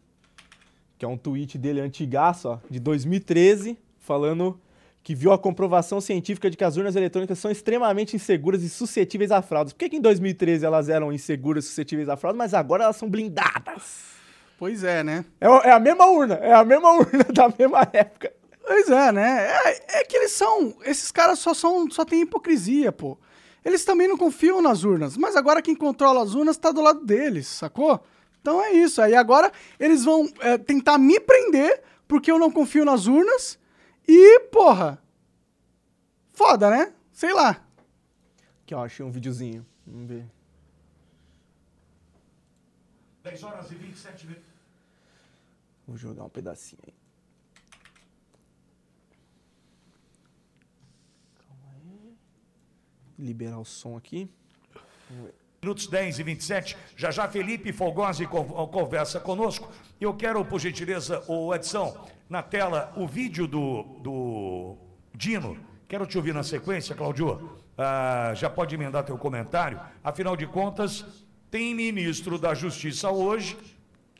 [1.02, 4.56] Que é um tweet dele antigaço, ó, de 2013, falando
[5.02, 9.32] que viu a comprovação científica de que as urnas eletrônicas são extremamente inseguras e suscetíveis
[9.32, 9.72] a fraudes.
[9.72, 12.94] Por que, que em 2013 elas eram inseguras e suscetíveis a fraudes, mas agora elas
[12.94, 14.12] são blindadas?
[14.56, 15.24] Pois é, né?
[15.40, 18.32] É, é a mesma urna, é a mesma urna da mesma época.
[18.64, 19.48] Pois é, né?
[19.64, 20.72] É, é que eles são.
[20.84, 21.90] Esses caras só são.
[21.90, 23.18] só tem hipocrisia, pô.
[23.64, 27.04] Eles também não confiam nas urnas, mas agora quem controla as urnas tá do lado
[27.04, 28.00] deles, sacou?
[28.42, 29.00] Então é isso.
[29.00, 33.58] Aí agora eles vão é, tentar me prender porque eu não confio nas urnas
[34.06, 35.00] e, porra.
[36.32, 36.92] Foda, né?
[37.12, 37.64] Sei lá.
[38.62, 39.64] Aqui, ó, achei um videozinho.
[39.86, 40.26] Vamos ver.
[43.22, 44.50] 10 horas e 27 minutos.
[45.86, 46.94] Vou jogar um pedacinho aí.
[51.46, 52.16] Calma aí.
[53.16, 54.28] Liberar o som aqui.
[55.64, 56.76] Minutos 10 e 27.
[56.96, 59.70] Já já Felipe Folgosi con- conversa conosco.
[60.00, 61.96] Eu quero, por gentileza, o Edson,
[62.28, 64.76] na tela, o vídeo do, do
[65.14, 65.56] Dino.
[65.86, 67.60] Quero te ouvir na sequência, Claudio.
[67.78, 69.80] Ah, já pode emendar teu comentário.
[70.02, 71.04] Afinal de contas,
[71.48, 73.56] tem ministro da Justiça hoje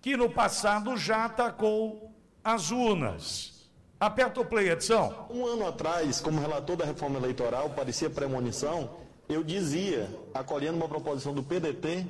[0.01, 3.69] que no passado já atacou as urnas.
[3.99, 5.27] Aperta o play, Edson.
[5.29, 11.33] Um ano atrás, como relator da reforma eleitoral, parecia premonição, eu dizia, acolhendo uma proposição
[11.33, 12.07] do PDT,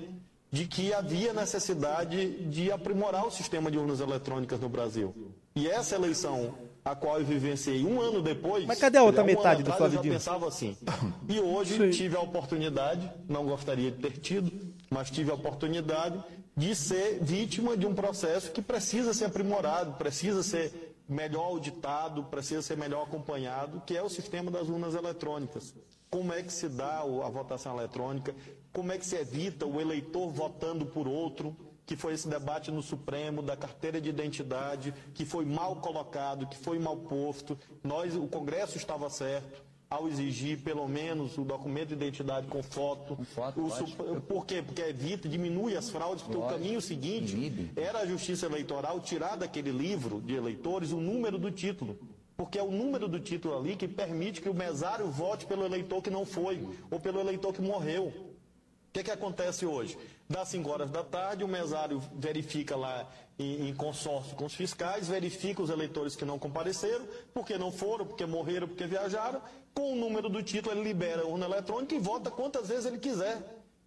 [0.51, 5.15] de que havia necessidade de aprimorar o sistema de urnas eletrônicas no Brasil.
[5.55, 8.67] E essa eleição, a qual eu vivenciei um ano depois.
[8.67, 10.15] Mas cadê a outra um metade do Flávio Eu já Dino?
[10.15, 10.77] pensava assim.
[11.29, 14.53] E hoje tive a oportunidade, não gostaria de ter tido,
[14.91, 16.23] mas tive a oportunidade
[16.55, 22.63] de ser vítima de um processo que precisa ser aprimorado, precisa ser melhor auditado, precisa
[22.63, 25.75] ser melhor acompanhado, que é o sistema das urnas eletrônicas.
[26.11, 28.35] Como é que se dá a votação eletrônica?
[28.73, 31.57] Como é que se evita o eleitor votando por outro?
[31.87, 36.57] Que foi esse debate no Supremo da carteira de identidade, que foi mal colocado, que
[36.57, 37.59] foi mal posto.
[37.83, 43.15] Nós, o Congresso estava certo ao exigir pelo menos o documento de identidade com foto.
[43.35, 44.21] foto, O lógico.
[44.23, 44.63] Por quê?
[44.63, 47.71] Porque evita, diminui as fraudes, porque o caminho seguinte inibe.
[47.77, 51.99] era a Justiça Eleitoral tirar daquele livro de eleitores o número do título.
[52.35, 56.01] Porque é o número do título ali que permite que o mesário vote pelo eleitor
[56.01, 58.07] que não foi, ou pelo eleitor que morreu.
[58.07, 59.99] O que, que acontece hoje?
[60.29, 63.07] Das 5 horas da tarde, o mesário verifica lá
[63.39, 68.07] em, em consórcio com os fiscais, verifica os eleitores que não compareceram, porque não foram,
[68.07, 69.41] porque morreram, porque viajaram.
[69.75, 72.99] Com o número do título, ele libera a urna eletrônica e vota quantas vezes ele
[72.99, 73.39] quiser.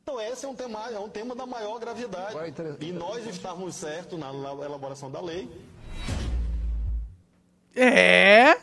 [0.04, 2.36] Então, esse é um tema, é um tema da maior gravidade.
[2.80, 5.50] E nós estávamos certos na la- elaboração da lei.
[7.76, 8.58] É.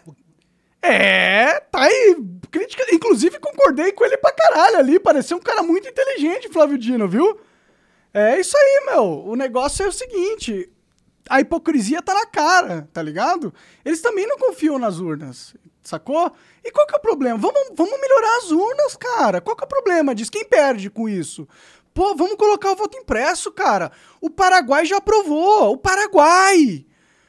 [0.80, 2.16] É, tá aí.
[2.50, 2.84] Crítica.
[2.92, 4.98] Inclusive, concordei com ele pra caralho ali.
[4.98, 7.40] Pareceu um cara muito inteligente, Flávio Dino, viu?
[8.12, 9.24] É isso aí, meu.
[9.26, 10.70] O negócio é o seguinte:
[11.28, 13.54] a hipocrisia tá na cara, tá ligado?
[13.84, 16.32] Eles também não confiam nas urnas, sacou?
[16.64, 17.38] E qual que é o problema?
[17.38, 19.40] Vamos, vamos melhorar as urnas, cara.
[19.40, 20.30] Qual que é o problema disso?
[20.30, 21.46] Quem perde com isso?
[21.94, 23.92] Pô, vamos colocar o voto impresso, cara.
[24.20, 25.72] O Paraguai já aprovou.
[25.72, 26.86] O Paraguai.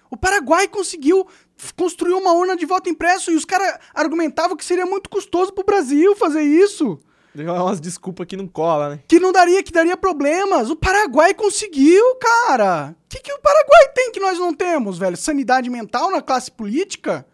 [0.09, 1.27] O Paraguai conseguiu
[1.75, 5.63] construir uma urna de voto impresso e os caras argumentavam que seria muito custoso pro
[5.63, 6.99] Brasil fazer isso.
[7.35, 8.99] Deu umas desculpas que não cola, né?
[9.07, 10.69] Que não daria, que daria problemas.
[10.69, 12.95] O Paraguai conseguiu, cara.
[13.05, 15.17] O que, que o Paraguai tem que nós não temos, velho?
[15.17, 17.25] Sanidade mental na classe política?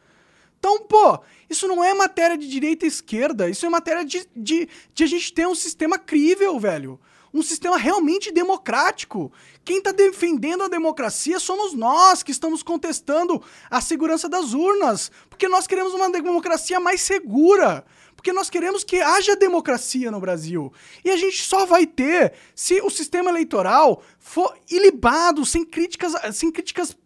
[0.60, 1.20] Então, pô,
[1.50, 3.50] isso não é matéria de direita e esquerda.
[3.50, 7.00] Isso é matéria de, de, de a gente ter um sistema crível, velho.
[7.34, 9.32] Um sistema realmente democrático.
[9.64, 15.12] Quem tá defendendo a democracia somos nós que estamos contestando a segurança das urnas.
[15.30, 17.86] Porque nós queremos uma democracia mais segura.
[18.16, 20.74] Porque nós queremos que haja democracia no Brasil.
[21.06, 26.52] E a gente só vai ter se o sistema eleitoral for ilibado, sem críticas, sem
[26.52, 26.98] críticas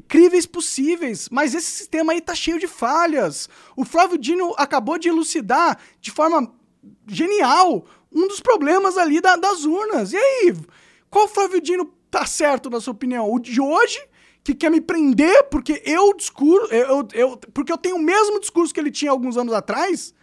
[0.00, 1.28] críveis possíveis.
[1.30, 3.48] Mas esse sistema aí tá cheio de falhas.
[3.76, 6.52] O Flávio Dino acabou de elucidar de forma
[7.06, 10.12] genial um dos problemas ali da- das urnas.
[10.12, 10.54] E aí,
[11.10, 13.30] qual Flávio Dino tá certo na sua opinião?
[13.32, 13.98] O de hoje,
[14.44, 18.72] que quer me prender porque eu discurso, eu, eu- porque eu tenho o mesmo discurso
[18.74, 20.14] que ele tinha alguns anos atrás?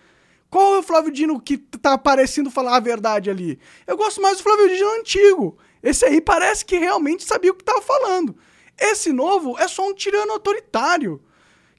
[0.49, 3.59] Qual é o Flávio Dino que tá parecendo falar a verdade ali?
[3.85, 5.57] Eu gosto mais do Flávio Dino antigo.
[5.81, 8.35] Esse aí parece que realmente sabia o que tava falando.
[8.79, 11.21] Esse novo é só um tirano autoritário.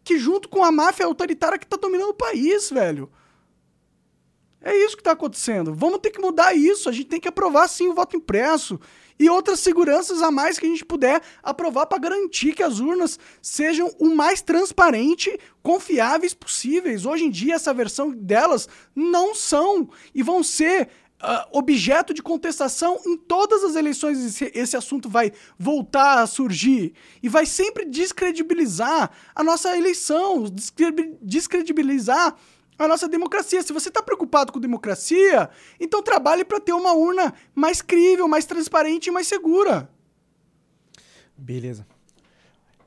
[0.02, 3.10] Que junto com a máfia autoritária que tá dominando o país, velho.
[4.62, 5.74] É isso que tá acontecendo.
[5.74, 6.88] Vamos ter que mudar isso.
[6.88, 8.78] A gente tem que aprovar sim o voto impresso
[9.18, 13.18] e outras seguranças a mais que a gente puder aprovar para garantir que as urnas
[13.42, 17.04] sejam o mais transparente, confiáveis possíveis.
[17.04, 20.88] Hoje em dia essa versão delas não são e vão ser
[21.20, 24.18] ah, objeto de contestação em todas as eleições.
[24.24, 31.18] Esse, esse assunto vai voltar a surgir e vai sempre descredibilizar a nossa eleição, descre-
[31.20, 32.37] descredibilizar
[32.78, 33.62] a nossa democracia.
[33.62, 38.46] Se você está preocupado com democracia, então trabalhe para ter uma urna mais crível, mais
[38.46, 39.90] transparente e mais segura.
[41.37, 41.87] Beleza.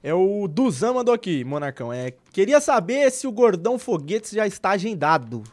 [0.02, 1.94] É o Duzan mandou aqui, Monarcão.
[1.94, 5.44] É, queria saber se o Gordão Foguetes já está agendado.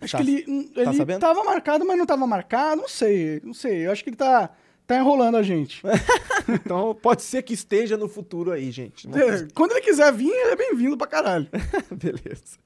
[0.00, 1.20] Acho Tá- que ele, hum, tá ele sabendo?
[1.20, 2.82] tava marcado, mas não tava marcado.
[2.82, 3.86] Não sei, não sei.
[3.86, 4.50] Eu acho que ele tá,
[4.86, 5.82] tá enrolando a gente.
[6.48, 9.08] Então pode ser que esteja no futuro aí, gente.
[9.08, 11.48] É, Quando ele quiser vir, ele é bem-vindo pra caralho.
[11.90, 12.56] Beleza.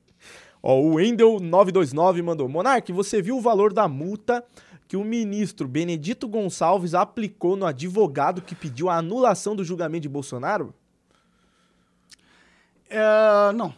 [0.63, 2.47] Ó, o Wendel929 mandou.
[2.47, 4.45] Monark, você viu o valor da multa
[4.87, 10.09] que o ministro Benedito Gonçalves aplicou no advogado que pediu a anulação do julgamento de
[10.11, 10.75] Bolsonaro?
[12.89, 13.73] É, não.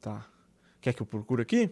[0.00, 0.26] Tá.
[0.80, 1.70] Quer que eu procure aqui?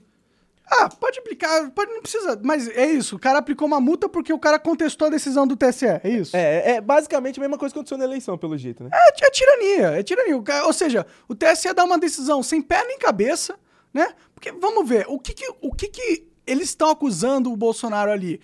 [0.75, 2.41] Ah, pode aplicar, pode, não precisa.
[2.43, 5.55] Mas é isso, o cara aplicou uma multa porque o cara contestou a decisão do
[5.55, 6.35] TSE, é isso?
[6.35, 8.91] É, é basicamente a mesma coisa que aconteceu na eleição, pelo jeito, né?
[8.93, 10.43] É, é tirania, é tirania.
[10.65, 13.59] Ou seja, o TSE dá uma decisão sem pé nem cabeça,
[13.93, 14.15] né?
[14.35, 18.41] Porque, vamos ver, o que que, o que, que eles estão acusando o Bolsonaro ali?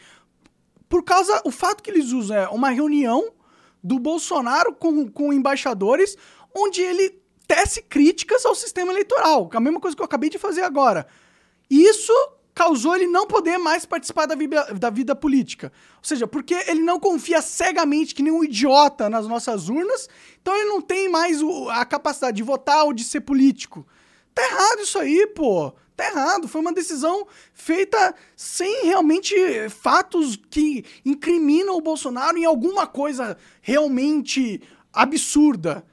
[0.86, 3.32] Por causa, o fato que eles usam é uma reunião
[3.82, 6.16] do Bolsonaro com, com embaixadores,
[6.54, 10.28] onde ele tece críticas ao sistema eleitoral, que é a mesma coisa que eu acabei
[10.28, 11.06] de fazer agora.
[11.70, 12.12] Isso
[12.54, 15.72] causou ele não poder mais participar da vida, da vida política.
[15.98, 20.08] Ou seja, porque ele não confia cegamente que nem um idiota nas nossas urnas,
[20.42, 23.86] então ele não tem mais o- a capacidade de votar ou de ser político.
[24.34, 25.72] Tá errado isso aí, pô.
[25.96, 26.48] Tá errado.
[26.48, 29.34] Foi uma decisão feita sem realmente
[29.68, 34.60] fatos que incriminam o Bolsonaro em alguma coisa realmente
[34.92, 35.84] absurda.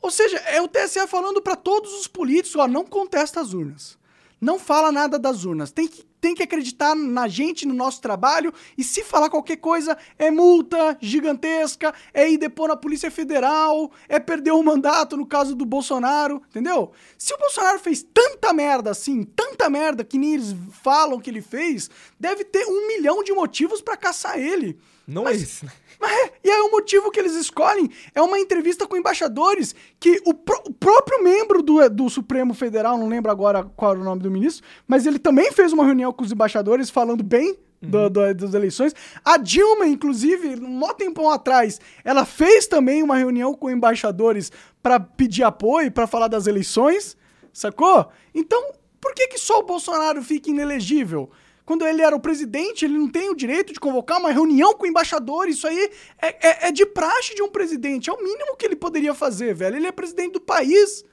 [0.00, 3.98] Ou seja, é o TSE falando para todos os políticos, ó, não contesta as urnas.
[4.40, 5.70] Não fala nada das urnas.
[5.70, 8.52] Tem que, tem que acreditar na gente, no nosso trabalho.
[8.76, 14.18] E se falar qualquer coisa, é multa gigantesca, é ir depor na Polícia Federal, é
[14.18, 16.92] perder o mandato no caso do Bolsonaro, entendeu?
[17.16, 21.40] Se o Bolsonaro fez tanta merda assim, tanta merda que nem eles falam que ele
[21.40, 21.88] fez,
[22.20, 24.78] deve ter um milhão de motivos para caçar ele.
[25.06, 25.72] Não Mas- é esse, né?
[26.00, 30.20] mas é, e aí o motivo que eles escolhem é uma entrevista com embaixadores que
[30.26, 34.04] o, pró- o próprio membro do, do Supremo Federal, não lembro agora qual era o
[34.04, 38.10] nome do ministro, mas ele também fez uma reunião com os embaixadores falando bem do-
[38.10, 38.94] do- das eleições.
[39.24, 44.50] A Dilma, inclusive, um tempão atrás, ela fez também uma reunião com embaixadores
[44.82, 47.16] para pedir apoio, para falar das eleições,
[47.52, 48.08] sacou?
[48.34, 51.30] Então, por que, que só o Bolsonaro fica inelegível?
[51.66, 54.86] Quando ele era o presidente, ele não tem o direito de convocar uma reunião com
[54.86, 55.56] embaixadores.
[55.56, 55.90] Isso aí
[56.22, 58.08] é, é- é de praxe de um presidente.
[58.08, 59.76] É o mínimo que ele poderia fazer, velho.
[59.76, 61.04] Ele é presidente do país.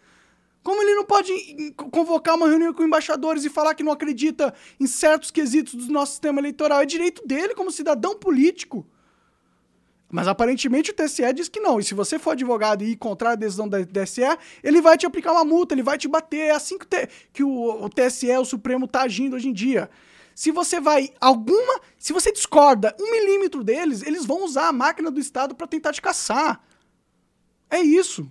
[0.62, 1.34] Como ele não pode
[1.92, 6.12] convocar uma reunião com embaixadores e falar que não acredita em certos quesitos do nosso
[6.12, 6.82] sistema eleitoral?
[6.82, 8.86] É direito dele como cidadão político.
[10.12, 11.80] Mas aparentemente o TSE diz que não.
[11.80, 14.22] E se você for advogado e ir contra a decisão da TSE,
[14.64, 16.50] ele vai te aplicar uma multa, ele vai te bater.
[16.50, 16.78] É assim
[17.34, 19.90] que, o o, o TSE, o Supremo, tá agindo hoje em dia.
[20.36, 21.80] Se você vai alguma.
[21.98, 25.94] Se você discorda um milímetro deles, eles vão usar a máquina do Estado para tentar
[25.94, 26.62] te caçar.
[27.70, 28.30] É isso.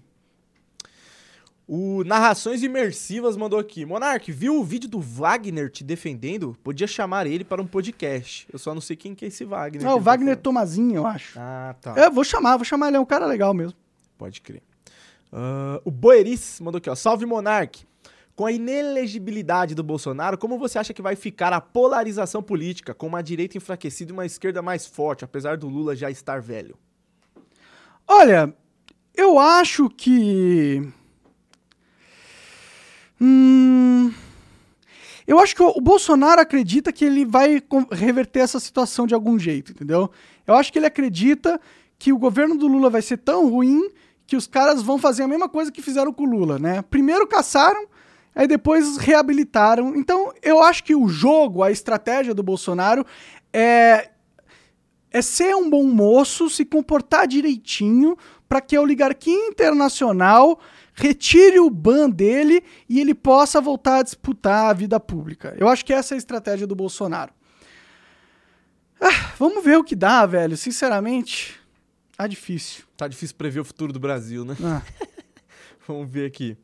[1.66, 3.86] O Narrações Imersivas mandou aqui.
[3.86, 6.56] Monark, viu o vídeo do Wagner te defendendo?
[6.62, 8.46] Podia chamar ele para um podcast.
[8.52, 9.80] Eu só não sei quem que é esse Wagner.
[9.80, 10.42] Que o tá Wagner falando.
[10.42, 11.38] Tomazinho, eu acho.
[11.38, 11.94] Ah, tá.
[11.96, 12.88] É, vou chamar, vou chamar.
[12.88, 13.78] Ele é um cara legal mesmo.
[14.18, 14.62] Pode crer.
[15.32, 16.94] Ah, o Boeris mandou aqui, ó.
[16.94, 17.86] Salve, Monark.
[18.34, 23.06] Com a inelegibilidade do Bolsonaro, como você acha que vai ficar a polarização política, com
[23.06, 26.76] uma direita enfraquecida e uma esquerda mais forte, apesar do Lula já estar velho?
[28.08, 28.54] Olha,
[29.14, 30.82] eu acho que.
[33.20, 34.12] Hum.
[35.26, 39.72] Eu acho que o Bolsonaro acredita que ele vai reverter essa situação de algum jeito,
[39.72, 40.10] entendeu?
[40.46, 41.60] Eu acho que ele acredita
[41.98, 43.88] que o governo do Lula vai ser tão ruim
[44.26, 46.82] que os caras vão fazer a mesma coisa que fizeram com o Lula, né?
[46.82, 47.86] Primeiro caçaram,
[48.34, 49.94] aí depois reabilitaram.
[49.96, 53.04] Então, eu acho que o jogo, a estratégia do Bolsonaro
[53.52, 54.08] é
[55.12, 58.16] é ser um bom moço, se comportar direitinho
[58.48, 60.58] para que a oligarquia internacional
[60.94, 65.54] retire o ban dele e ele possa voltar a disputar a vida pública.
[65.58, 67.32] Eu acho que essa é a estratégia do Bolsonaro.
[69.00, 70.56] Ah, vamos ver o que dá, velho.
[70.56, 71.60] Sinceramente,
[72.16, 72.84] tá difícil.
[72.96, 74.56] Tá difícil prever o futuro do Brasil, né?
[74.62, 74.82] Ah,
[75.86, 76.56] Vamos ver aqui.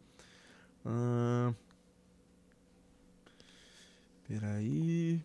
[4.26, 5.24] Peraí.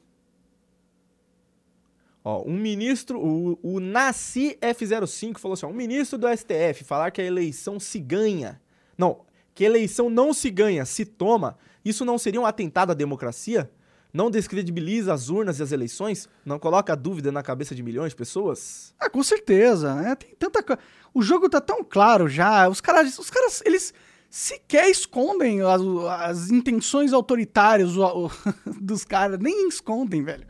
[2.23, 7.12] Ó, um ministro, o, o Nasci F05 falou assim: ó, um ministro do STF falar
[7.12, 8.62] que a eleição se ganha.
[8.97, 9.21] Não,
[9.54, 11.58] que eleição não se ganha, se toma.
[11.84, 13.69] Isso não seria um atentado à democracia?
[14.13, 16.30] Não descredibiliza as urnas e as eleições?
[16.45, 18.93] Não coloca dúvida na cabeça de milhões de pessoas?
[18.99, 20.15] ah, com certeza, né?
[20.15, 20.80] Tem tanta coisa.
[21.13, 22.69] O jogo tá tão claro já.
[22.69, 23.93] Os caras, os caras eles
[24.36, 25.80] sequer escondem as,
[26.19, 28.32] as intenções autoritárias o- o-
[28.82, 29.38] dos caras.
[29.39, 30.48] Nem escondem, velho.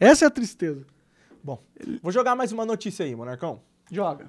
[0.00, 0.84] Essa é a tristeza.
[1.42, 1.62] Bom,
[2.02, 3.62] vou jogar mais uma notícia aí, Monarcão.
[3.90, 4.28] Joga.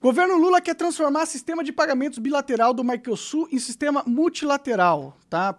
[0.00, 5.58] Governo Lula quer transformar sistema de pagamentos bilateral do Mercosul em sistema multilateral, tá?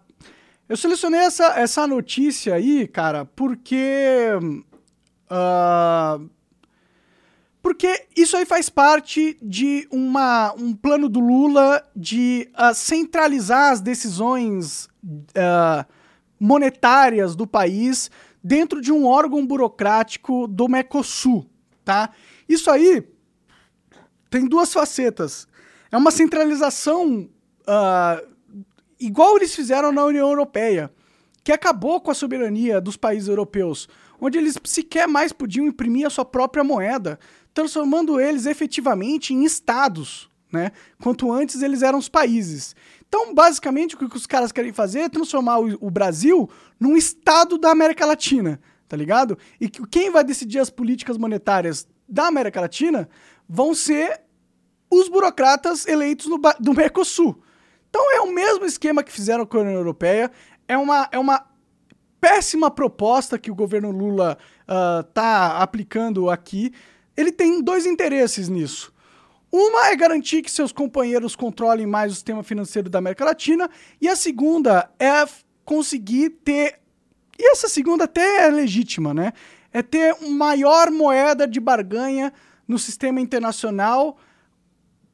[0.70, 4.30] Eu selecionei essa, essa notícia aí, cara, porque.
[5.30, 6.20] Ah,
[7.62, 13.82] porque isso aí faz parte de uma, um plano do Lula de ah, centralizar as
[13.82, 14.88] decisões
[15.36, 15.86] ah,
[16.40, 18.12] monetárias do país
[18.44, 21.50] dentro de um órgão burocrático do Mercosul,
[21.84, 22.12] tá?
[22.48, 23.04] Isso aí
[24.30, 25.48] tem duas facetas.
[25.92, 27.28] É uma centralização
[27.66, 28.22] ah,
[29.00, 30.92] igual eles fizeram na União Europeia,
[31.44, 33.88] que acabou com a soberania dos países europeus,
[34.20, 37.20] onde eles sequer mais podiam imprimir a sua própria moeda,
[37.54, 40.72] transformando eles efetivamente em estados, né?
[41.02, 42.76] Quanto antes eles eram os países.
[43.08, 46.50] Então, basicamente, o que os caras querem fazer é transformar o, Brasil
[46.80, 49.38] num estado da América Latina, tá ligado?
[49.60, 53.08] E que- quem vai decidir as políticas monetárias da América Latina
[53.48, 54.22] vão ser
[54.90, 57.42] os burocratas eleitos no, do Mercosul.
[57.90, 60.32] Então é o mesmo esquema que fizeram com a União Europeia.
[60.68, 61.46] É uma, é uma
[62.20, 66.74] péssima proposta que o governo Lula está uh, aplicando aqui.
[67.16, 68.94] Ele tem dois interesses nisso.
[69.52, 73.70] Uma é garantir que seus companheiros controlem mais o sistema financeiro da América Latina,
[74.02, 75.26] e a segunda é
[75.64, 76.80] conseguir ter.
[77.40, 79.32] E essa segunda até é legítima, né?
[79.72, 82.34] É ter maior moeda de barganha
[82.68, 84.18] no sistema internacional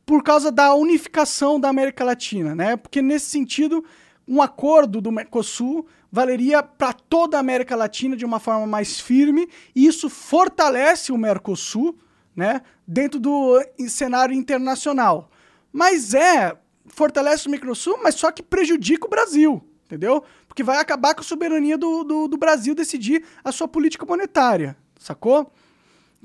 [0.05, 2.75] por causa da unificação da América Latina, né?
[2.75, 3.85] Porque nesse sentido,
[4.27, 9.47] um acordo do Mercosul valeria para toda a América Latina de uma forma mais firme,
[9.73, 11.97] e isso fortalece o Mercosul,
[12.35, 15.29] né, dentro do cenário internacional.
[15.71, 16.57] Mas é,
[16.87, 20.23] fortalece o Mercosul, mas só que prejudica o Brasil, entendeu?
[20.47, 24.75] Porque vai acabar com a soberania do, do, do Brasil decidir a sua política monetária,
[24.99, 25.51] sacou?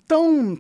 [0.05, 0.59] Então,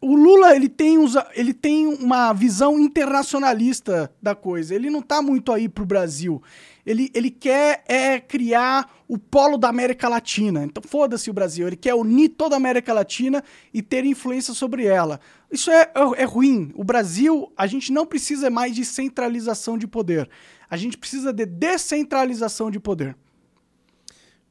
[0.00, 4.74] o Lula ele tem, uns, ele tem uma visão internacionalista da coisa.
[4.74, 6.42] Ele não está muito aí pro Brasil.
[6.86, 10.64] Ele, ele quer é, criar o polo da América Latina.
[10.64, 11.66] Então, foda-se o Brasil.
[11.66, 15.18] Ele quer unir toda a América Latina e ter influência sobre ela.
[15.50, 16.72] Isso é, é, é ruim.
[16.74, 20.28] O Brasil, a gente não precisa mais de centralização de poder.
[20.68, 23.16] A gente precisa de descentralização de poder.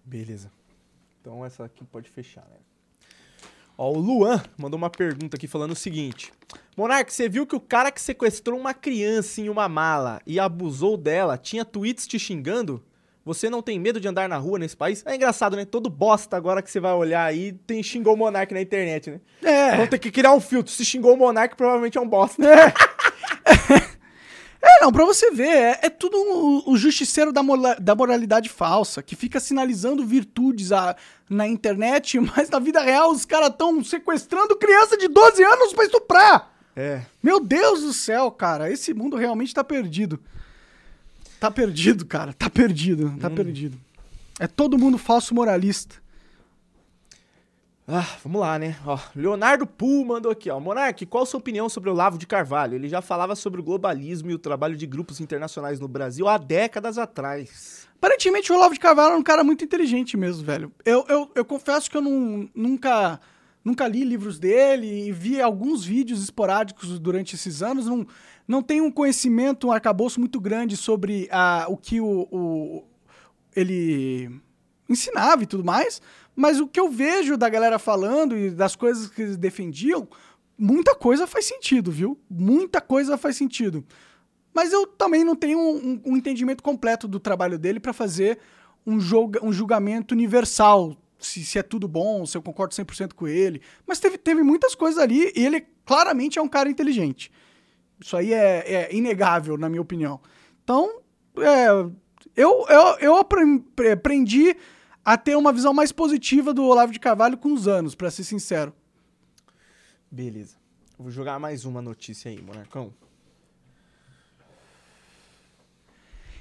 [0.04, 0.52] Beleza.
[1.22, 2.58] Então, essa aqui pode fechar, né?
[3.78, 6.32] Ó, o Luan mandou uma pergunta aqui falando o seguinte:
[6.78, 10.98] Monark, você viu que o cara que sequestrou uma criança em uma mala e abusou
[10.98, 12.84] dela tinha tweets te xingando?
[13.26, 15.02] Você não tem medo de andar na rua nesse país?
[15.06, 15.64] É engraçado, né?
[15.64, 19.22] Todo bosta agora que você vai olhar aí tem xingou o Monark na internet, né?
[19.42, 19.78] É.
[19.78, 20.74] Vão ter que criar um filtro.
[20.74, 22.44] Se xingou o Monark, provavelmente é um bosta.
[22.46, 22.74] É.
[24.66, 28.48] É, não, pra você ver, é, é tudo o, o justiceiro da, mola, da moralidade
[28.48, 30.96] falsa, que fica sinalizando virtudes a,
[31.30, 35.84] na internet, mas na vida real os caras estão sequestrando criança de 12 anos pra
[35.84, 36.54] estuprar.
[36.76, 37.02] É.
[37.22, 40.18] Meu Deus do céu, cara, esse mundo realmente tá perdido.
[41.42, 43.36] Tá perdido, cara, tá perdido, tá hum.
[43.36, 43.78] perdido.
[44.40, 46.03] É todo mundo falso moralista.
[47.86, 48.78] Ah, vamos lá, né?
[48.86, 50.58] Ó, Leonardo Pool mandou aqui, ó.
[50.58, 52.76] Monark, qual a sua opinião sobre o Lavo de Carvalho?
[52.76, 56.38] Ele já falava sobre o globalismo e o trabalho de grupos internacionais no Brasil há
[56.38, 57.86] décadas atrás.
[57.98, 60.72] Aparentemente o Olavo de Carvalho é um cara muito inteligente mesmo, velho.
[60.86, 63.20] Eu, eu, eu confesso que eu não, nunca,
[63.66, 67.86] nunca li livros dele e vi alguns vídeos esporádicos durante esses anos.
[67.86, 68.08] Não,
[68.48, 72.84] não tenho um conhecimento, um arcabouço muito grande sobre a, o que o, o
[73.54, 74.42] ele
[74.90, 76.02] ensinava e tudo mais.
[76.36, 80.08] Mas o que eu vejo da galera falando e das coisas que eles defendiam,
[80.58, 82.20] muita coisa faz sentido, viu?
[82.30, 83.86] Muita coisa faz sentido.
[84.54, 88.40] Mas eu também não tenho um, um entendimento completo do trabalho dele para fazer
[88.86, 93.28] um, julga, um julgamento universal, se, se, é tudo bom, se eu concordo 100% com
[93.28, 93.62] ele.
[93.88, 97.32] Mas teve, teve muitas coisas ali e ele claramente é um cara inteligente.
[98.00, 100.20] Isso aí é, é inegável, na minha opinião.
[100.64, 101.02] Então,
[101.38, 101.68] é,
[102.36, 104.56] eu, eu, eu aprendi
[105.04, 108.24] a ter uma visão mais positiva do Olavo de Carvalho com os anos, para ser
[108.24, 108.74] sincero.
[110.10, 110.56] Beleza.
[110.98, 112.94] vou jogar mais uma notícia aí, Monarcão.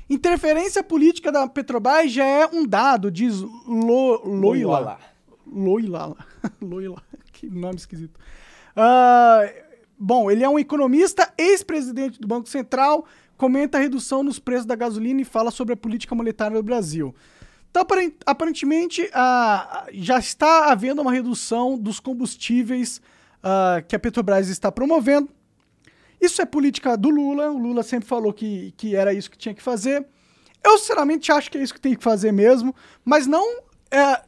[0.09, 4.99] Interferência política da Petrobras já é um dado, diz Lo, Loila.
[5.47, 6.17] Loila.
[6.61, 7.03] Loila.
[7.33, 8.21] Que nome esquisito.
[8.77, 9.51] Uh,
[9.99, 13.05] bom, ele é um economista, ex-presidente do Banco Central,
[13.37, 17.13] comenta a redução nos preços da gasolina e fala sobre a política monetária do Brasil.
[17.73, 17.87] Então,
[18.27, 23.01] aparentemente, uh, já está havendo uma redução dos combustíveis
[23.39, 25.31] uh, que a Petrobras está promovendo.
[26.21, 27.51] Isso é política do Lula.
[27.51, 30.07] O Lula sempre falou que, que era isso que tinha que fazer.
[30.63, 34.23] Eu, sinceramente, acho que é isso que tem que fazer mesmo, mas não é,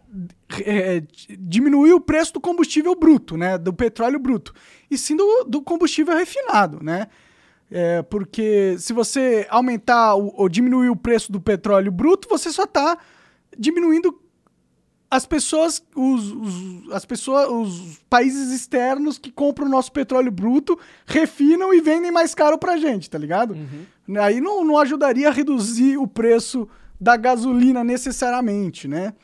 [0.65, 1.03] é,
[1.39, 3.59] diminuir o preço do combustível bruto, né?
[3.59, 4.55] Do petróleo bruto.
[4.91, 7.09] E sim do, do combustível refinado, né?
[7.71, 12.99] É, porque se você aumentar ou diminuir o preço do petróleo bruto, você só está
[13.59, 14.21] diminuindo
[15.11, 20.79] as pessoas, os, os, as pessoas, os países externos que compram o nosso petróleo bruto,
[21.07, 23.55] refinam e vendem mais caro pra gente, tá ligado?
[23.55, 24.21] Uhum.
[24.21, 26.69] Aí não, não ajudaria a reduzir o preço
[27.01, 29.15] da gasolina necessariamente, né?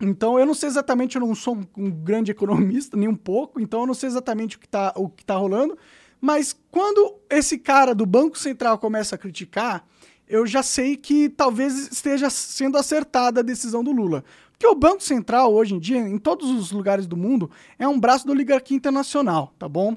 [0.00, 3.80] Então eu não sei exatamente, eu não sou um grande economista, nem um pouco, então
[3.80, 5.78] eu não sei exatamente o que tá, o que tá rolando,
[6.20, 9.86] mas quando esse cara do Banco Central começa a criticar,
[10.28, 14.24] eu já sei que talvez esteja sendo acertada a decisão do Lula.
[14.52, 17.98] Porque o Banco Central, hoje em dia, em todos os lugares do mundo, é um
[17.98, 19.96] braço da oligarquia internacional, tá bom?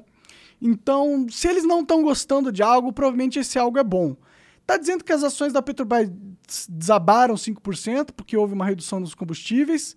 [0.60, 4.16] Então, se eles não estão gostando de algo, provavelmente esse algo é bom.
[4.66, 6.10] Tá dizendo que as ações da Petrobras
[6.68, 9.96] desabaram 5% porque houve uma redução dos combustíveis.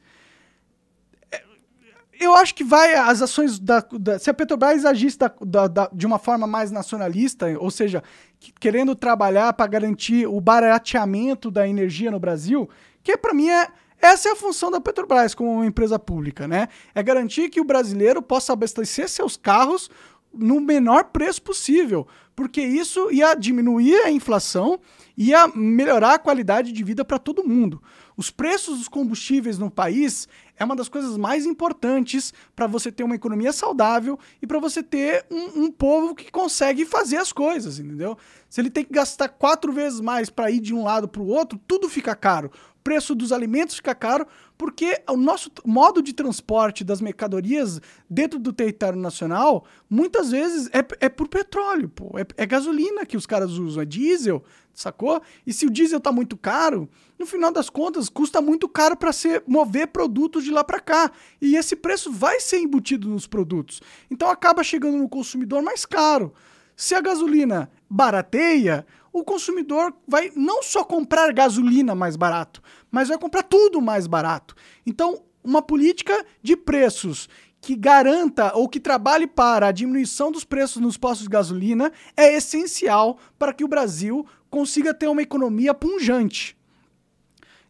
[2.23, 6.05] Eu acho que vai as ações da, da- se a Petrobras agisse da- da- de
[6.05, 8.03] uma forma mais nacionalista, ou seja,
[8.39, 12.69] que- querendo trabalhar para garantir o barateamento da energia no Brasil,
[13.03, 13.67] que para mim é
[13.99, 16.67] essa é a função da Petrobras como uma empresa pública, né?
[16.93, 19.89] É garantir que o brasileiro possa abastecer seus carros
[20.33, 24.79] no menor preço possível, porque isso ia diminuir a inflação,
[25.17, 27.81] ia melhorar a qualidade de vida para todo mundo.
[28.17, 30.27] Os preços dos combustíveis no país
[30.61, 34.83] é uma das coisas mais importantes para você ter uma economia saudável e para você
[34.83, 38.15] ter um, um povo que consegue fazer as coisas, entendeu?
[38.47, 41.27] Se ele tem que gastar quatro vezes mais para ir de um lado para o
[41.27, 42.51] outro, tudo fica caro.
[42.79, 44.27] O preço dos alimentos fica caro
[44.61, 50.85] porque o nosso modo de transporte das mercadorias dentro do território nacional muitas vezes é,
[51.03, 52.11] é por petróleo, pô.
[52.15, 55.19] É, é gasolina que os caras usam, é diesel, sacou?
[55.47, 56.87] E se o diesel tá muito caro,
[57.17, 61.11] no final das contas custa muito caro para ser mover produtos de lá para cá.
[61.41, 63.81] E esse preço vai ser embutido nos produtos.
[64.11, 66.35] Então acaba chegando no consumidor mais caro.
[66.75, 72.61] Se a gasolina barateia, o consumidor vai não só comprar gasolina mais barato,
[72.91, 74.53] mas vai comprar tudo mais barato.
[74.85, 77.29] Então, uma política de preços
[77.61, 82.35] que garanta ou que trabalhe para a diminuição dos preços nos postos de gasolina é
[82.35, 86.57] essencial para que o Brasil consiga ter uma economia punjante.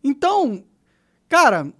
[0.03, 0.63] Então,
[1.27, 1.71] cara,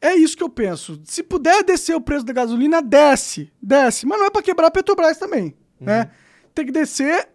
[0.00, 1.00] é isso que eu penso.
[1.04, 4.06] Se puder descer o preço da gasolina, desce, desce.
[4.06, 6.10] Mas não é para quebrar a Petrobras também, né?
[6.54, 7.30] Tem que descer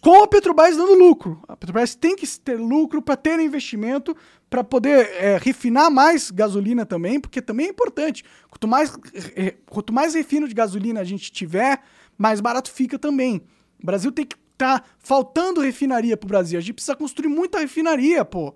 [0.00, 1.42] com a Petrobras dando lucro.
[1.48, 4.16] A Petrobras tem que ter lucro para ter investimento,
[4.48, 8.24] para poder é, refinar mais gasolina também, porque também é importante.
[8.48, 8.96] Quanto mais,
[9.36, 11.82] é, quanto mais refino de gasolina a gente tiver,
[12.16, 13.42] mais barato fica também.
[13.82, 16.58] O Brasil tem que tá faltando refinaria pro Brasil.
[16.58, 18.54] A gente precisa construir muita refinaria, pô.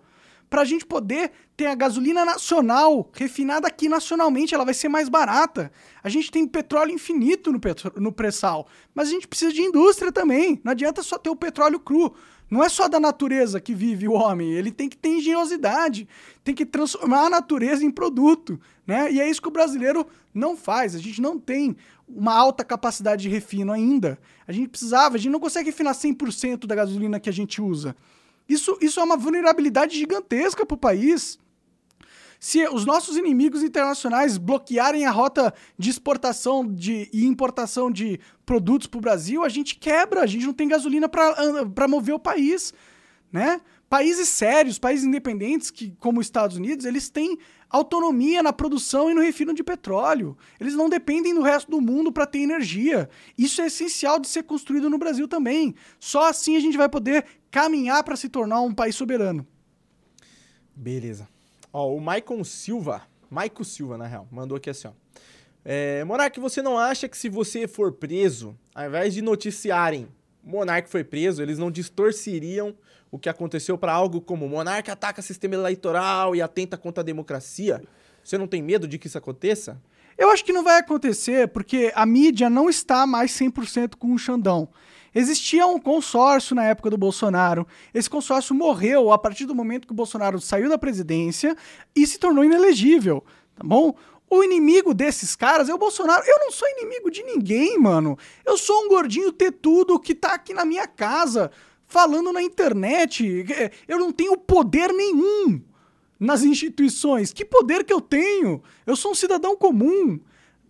[0.51, 5.71] Pra gente poder ter a gasolina nacional, refinada aqui nacionalmente, ela vai ser mais barata.
[6.03, 10.11] A gente tem petróleo infinito no, petro- no pré-sal, mas a gente precisa de indústria
[10.11, 10.61] também.
[10.65, 12.15] Não adianta só ter o petróleo cru.
[12.51, 16.09] Não é só da natureza que vive o homem, ele tem que ter engenhosidade,
[16.43, 19.13] tem que transformar a natureza em produto, né?
[19.13, 20.95] E é isso que o brasileiro não faz.
[20.95, 21.77] A gente não tem
[22.09, 24.19] uma alta capacidade de refino ainda.
[24.47, 27.95] A gente precisava, a gente não consegue refinar 100% da gasolina que a gente usa.
[28.49, 31.39] Isso, isso é uma vulnerabilidade gigantesca para o país.
[32.41, 38.87] Se os nossos inimigos internacionais bloquearem a rota de exportação de, e importação de produtos
[38.87, 42.73] para o Brasil, a gente quebra, a gente não tem gasolina para mover o país.
[43.31, 43.61] Né?
[43.91, 47.39] Países sérios, países independentes, que, como os Estados Unidos, eles têm
[47.69, 50.37] autonomia na produção e no refino de petróleo.
[50.61, 53.11] Eles não dependem do resto do mundo para ter energia.
[53.37, 55.75] Isso é essencial de ser construído no Brasil também.
[55.99, 59.47] Só assim a gente vai poder caminhar para se tornar um país soberano.
[60.75, 61.29] Beleza.
[61.73, 64.93] Ó, o Maicon Silva, Maico Silva, na real, mandou aqui assim, ó.
[65.65, 70.09] É, Monark, você não acha que se você for preso, ao invés de noticiarem
[70.43, 72.75] Monark foi preso, eles não distorceriam
[73.11, 77.83] o que aconteceu para algo como Monark ataca sistema eleitoral e atenta contra a democracia?
[78.25, 79.79] Você não tem medo de que isso aconteça?
[80.17, 84.19] Eu acho que não vai acontecer porque a mídia não está mais 100% com o
[84.19, 84.69] Xandão.
[85.19, 87.67] Existia um consórcio na época do Bolsonaro.
[87.93, 91.57] Esse consórcio morreu a partir do momento que o Bolsonaro saiu da presidência
[91.97, 93.25] e se tornou inelegível,
[93.57, 93.97] tá bom?
[94.31, 96.23] O inimigo desses caras é o Bolsonaro.
[96.25, 98.17] Eu não sou inimigo de ninguém, mano.
[98.47, 101.51] Eu sou um gordinho tetudo que tá aqui na minha casa
[101.89, 103.45] falando na internet.
[103.89, 105.61] Eu não tenho poder nenhum
[106.21, 107.33] nas instituições.
[107.33, 108.63] Que poder que eu tenho?
[108.87, 110.21] Eu sou um cidadão comum.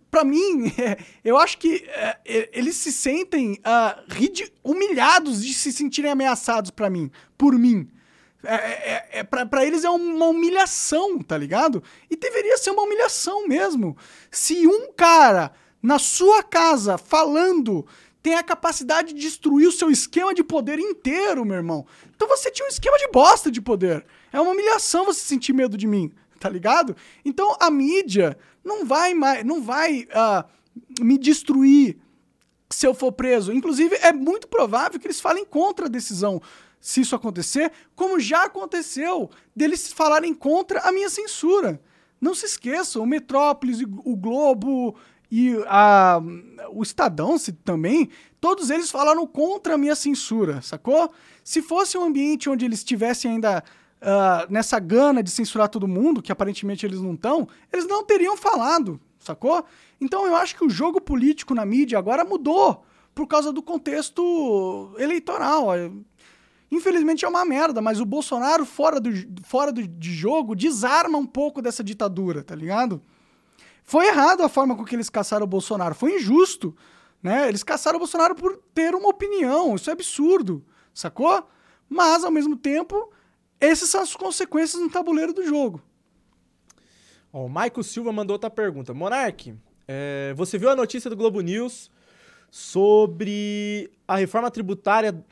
[0.09, 6.11] Para mim, é, eu acho que é, eles se sentem uh, humilhados de se sentirem
[6.11, 7.89] ameaçados para mim, por mim.
[8.43, 11.83] É, é, é, para eles é uma humilhação, tá ligado?
[12.09, 13.97] E deveria ser uma humilhação mesmo.
[14.31, 15.51] Se um cara
[15.81, 17.85] na sua casa falando
[18.21, 21.85] tem a capacidade de destruir o seu esquema de poder inteiro, meu irmão.
[22.15, 24.05] Então você tinha um esquema de bosta de poder.
[24.31, 26.95] É uma humilhação você sentir medo de mim, tá ligado?
[27.23, 28.37] Então a mídia
[28.69, 31.97] não vai mais, não vai uh, me destruir
[32.69, 33.51] se eu for preso.
[33.51, 36.41] Inclusive é muito provável que eles falem contra a decisão
[36.79, 41.81] se isso acontecer, como já aconteceu deles falarem contra a minha censura.
[42.21, 44.95] Não se esqueçam, o Metrópolis, o Globo
[45.29, 46.21] e a,
[46.71, 48.09] o Estadão se, também,
[48.39, 51.11] todos eles falaram contra a minha censura, sacou?
[51.43, 53.63] Se fosse um ambiente onde eles estivessem ainda
[54.01, 58.35] uh, nessa gana de censurar todo mundo, que aparentemente eles não estão, eles não teriam
[58.37, 59.63] falado, sacou?
[59.99, 62.83] Então eu acho que o jogo político na mídia agora mudou
[63.13, 65.67] por causa do contexto eleitoral.
[66.71, 69.09] Infelizmente é uma merda, mas o Bolsonaro fora, do,
[69.43, 73.01] fora do, de jogo desarma um pouco dessa ditadura, tá ligado?
[73.83, 75.95] Foi errado a forma com que eles caçaram o Bolsonaro.
[75.95, 76.75] Foi injusto.
[77.23, 77.47] Né?
[77.49, 79.75] Eles caçaram o Bolsonaro por ter uma opinião.
[79.75, 80.63] Isso é absurdo.
[80.93, 81.43] Sacou?
[81.89, 83.11] Mas, ao mesmo tempo,
[83.59, 85.81] essas são as consequências no tabuleiro do jogo.
[87.31, 88.93] Ó, o Maico Silva mandou outra pergunta.
[88.93, 89.53] Monark,
[89.87, 91.89] é, você viu a notícia do Globo News
[92.49, 95.23] sobre a reforma tributária.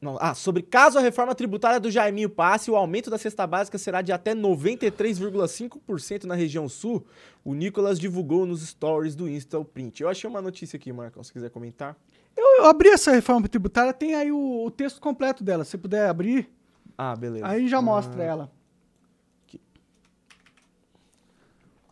[0.00, 3.78] Não, ah, sobre caso a reforma tributária do Jaiminho passe, o aumento da cesta básica
[3.78, 7.06] será de até 93,5% na região sul.
[7.42, 10.02] O Nicolas divulgou nos stories do Insta o print.
[10.02, 11.96] Eu achei uma notícia aqui, Marcão, se quiser comentar.
[12.36, 15.64] Eu, eu abri essa reforma tributária, tem aí o, o texto completo dela.
[15.64, 16.50] Se puder abrir,
[16.96, 17.46] Ah, beleza.
[17.46, 18.52] aí já mostra Ah, ela.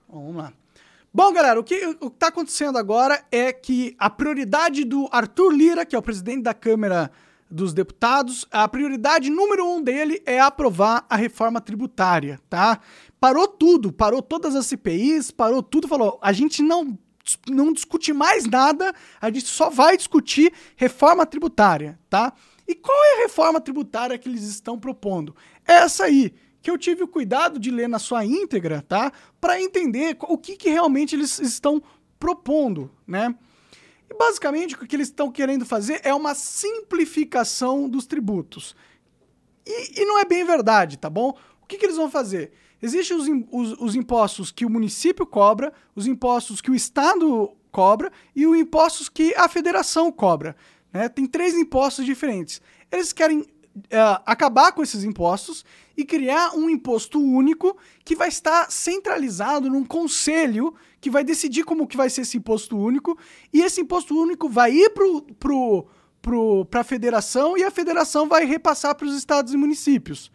[0.08, 0.52] Vamos lá.
[1.14, 5.50] Bom, galera, o que o que tá acontecendo agora é que a prioridade do Arthur
[5.52, 7.10] Lira, que é o presidente da Câmara
[7.50, 12.80] dos Deputados, a prioridade número um dele é aprovar a reforma tributária, tá?
[13.20, 16.98] Parou tudo, parou todas as CPIs, parou tudo, falou, a gente não,
[17.46, 22.32] não discute mais nada, a gente só vai discutir reforma tributária, tá?
[22.66, 25.34] E qual é a reforma tributária que eles estão propondo?
[25.66, 29.12] Essa aí, que eu tive o cuidado de ler na sua íntegra, tá?
[29.40, 31.82] Para entender o que, que realmente eles estão
[32.18, 33.34] propondo, né?
[34.08, 38.76] E basicamente o que eles estão querendo fazer é uma simplificação dos tributos.
[39.66, 41.36] E, e não é bem verdade, tá bom?
[41.62, 42.52] O que, que eles vão fazer?
[42.80, 48.12] Existem os, os- os impostos que o município cobra, os impostos que o Estado cobra
[48.36, 50.54] e os impostos que a federação cobra.
[50.92, 51.08] Né?
[51.08, 52.60] Tem três impostos diferentes.
[52.90, 53.46] Eles querem
[53.90, 55.64] eh, acabar com esses impostos
[55.96, 61.86] e criar um imposto único que vai estar centralizado num conselho que vai decidir como
[61.86, 63.18] que vai ser esse imposto único
[63.52, 65.86] e esse imposto único vai ir pro, pro,
[66.20, 70.30] pro, pra federação e a federação vai repassar para os estados e municípios.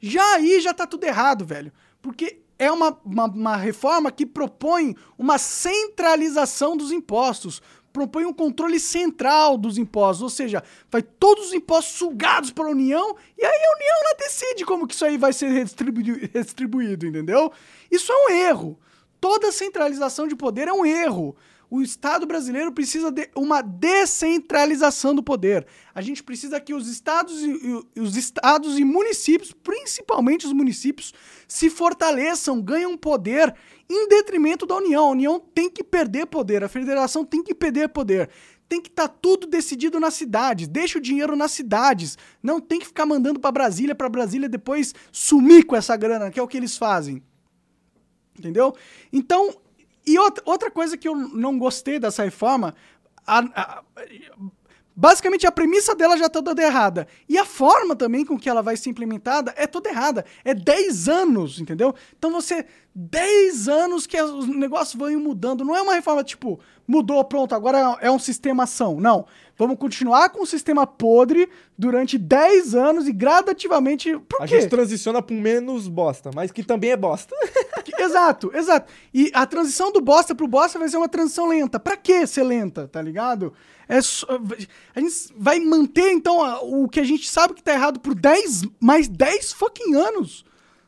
[0.00, 1.72] Já aí já tá tudo errado, velho.
[2.00, 7.62] Porque é uma, uma, uma reforma que propõe uma centralização dos impostos.
[7.92, 10.22] Propõe um controle central dos impostos.
[10.22, 14.16] Ou seja, vai todos os impostos sugados para a União e aí a União ela
[14.18, 16.00] decide como que isso aí vai ser redistribu-
[16.32, 17.52] redistribuído, entendeu?
[17.90, 18.78] Isso é um erro.
[19.20, 21.36] Toda centralização de poder é um erro.
[21.72, 25.66] O Estado brasileiro precisa de uma descentralização do poder.
[25.94, 27.50] A gente precisa que os estados e,
[27.96, 31.14] e- os estados e municípios, principalmente os municípios,
[31.48, 33.54] se fortaleçam, ganham poder
[33.88, 35.06] em detrimento da União.
[35.06, 38.28] A União tem que perder poder, a federação tem que perder poder.
[38.68, 40.68] Tem que estar tudo decidido nas cidades.
[40.68, 42.18] Deixa o dinheiro nas cidades.
[42.42, 46.38] Não tem que ficar mandando para Brasília, para Brasília depois sumir com essa grana, que
[46.38, 47.22] é o que eles fazem.
[48.38, 48.74] Entendeu?
[49.10, 49.54] Então,
[50.06, 52.74] e outra, outra coisa que eu não gostei dessa reforma,
[53.26, 53.82] a- a-
[54.94, 57.06] basicamente a premissa dela já tá toda errada.
[57.28, 60.24] E a forma também com que ela vai ser implementada é toda errada.
[60.44, 61.94] É 10 anos, entendeu?
[62.18, 62.66] Então você.
[62.94, 65.64] 10 anos que os negócios vão mudando.
[65.64, 69.00] Não é uma reforma tipo, mudou, pronto, agora é um sistema ação.
[69.00, 69.24] Não.
[69.56, 71.48] Vamos continuar com o sistema podre
[71.78, 74.18] durante 10 anos e gradativamente.
[74.28, 74.60] Por A quê?
[74.60, 77.34] gente transiciona um menos bosta, mas que também é bosta.
[77.98, 78.92] Exato, exato.
[79.12, 81.80] E a transição do bosta pro bosta vai ser uma transição lenta.
[81.80, 83.52] Pra que ser lenta, tá ligado?
[83.88, 84.26] É só-
[84.94, 88.14] a gente vai manter, então, a- o que a gente sabe que tá errado por
[88.14, 90.44] 10, mais 10 fucking anos.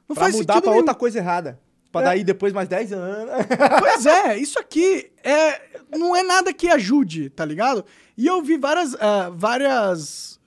[0.09, 0.77] Não pra faz mudar pra nenhum.
[0.79, 1.59] outra coisa errada.
[1.91, 2.05] Pra É.
[2.07, 3.31] daí depois mais 10 anos.
[3.81, 5.61] Pois é, isso aqui é,
[5.97, 7.85] não é nada que ajude, tá ligado?
[8.17, 10.41] E eu vi várias, ah, várias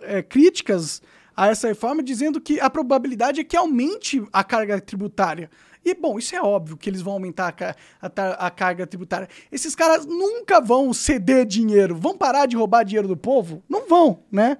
[0.00, 1.00] é, críticas
[1.36, 5.50] a essa reforma dizendo que a probabilidade é que aumente a carga tributária.
[5.84, 7.54] E, bom, isso é óbvio que eles vão aumentar
[8.00, 9.28] a, a a carga tributária.
[9.50, 11.96] Esses caras nunca vão ceder dinheiro.
[11.96, 13.62] Vão parar de roubar dinheiro do povo?
[13.68, 14.58] Não vão, né?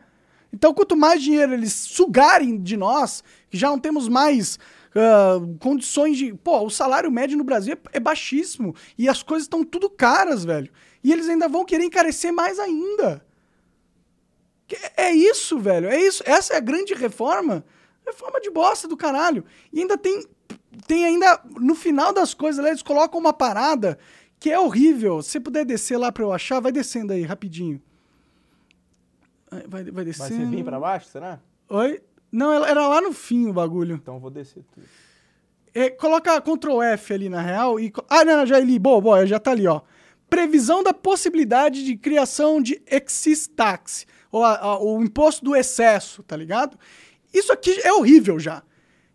[0.53, 4.59] Então, quanto mais dinheiro eles sugarem de nós, que já não temos mais
[4.95, 6.35] ah, condições de.
[6.35, 8.75] Pô, o salário médio no Brasil é, é baixíssimo.
[8.99, 10.71] E as coisas estão tudo caras, velho.
[11.03, 13.25] E eles ainda vão querer encarecer mais ainda.
[14.97, 15.89] É isso, velho.
[15.89, 16.23] É isso.
[16.27, 17.65] Essa é a grande reforma.
[18.05, 19.45] Reforma de bosta do caralho.
[19.73, 20.25] E ainda tem.
[20.87, 21.41] Tem ainda.
[21.59, 23.99] No final das coisas, eles colocam uma parada
[24.39, 25.21] que é horrível.
[25.23, 27.81] Se você puder descer lá pra eu achar, vai descendo aí, rapidinho.
[29.51, 30.29] Vai, vai Vai descendo.
[30.37, 31.41] ser bem pra baixo, será?
[31.69, 32.01] Oi?
[32.31, 33.97] Não, era lá no fim o bagulho.
[33.97, 34.87] Então vou descer tudo.
[35.75, 37.93] É, coloca Ctrl F ali na real e.
[38.09, 38.79] Ah, não, não, já li.
[38.79, 39.81] Boa, boa, já tá ali, ó.
[40.29, 46.23] Previsão da possibilidade de criação de excess tax, ou a- a- o imposto do excesso,
[46.23, 46.79] tá ligado?
[47.35, 48.63] Isso aqui é horrível já.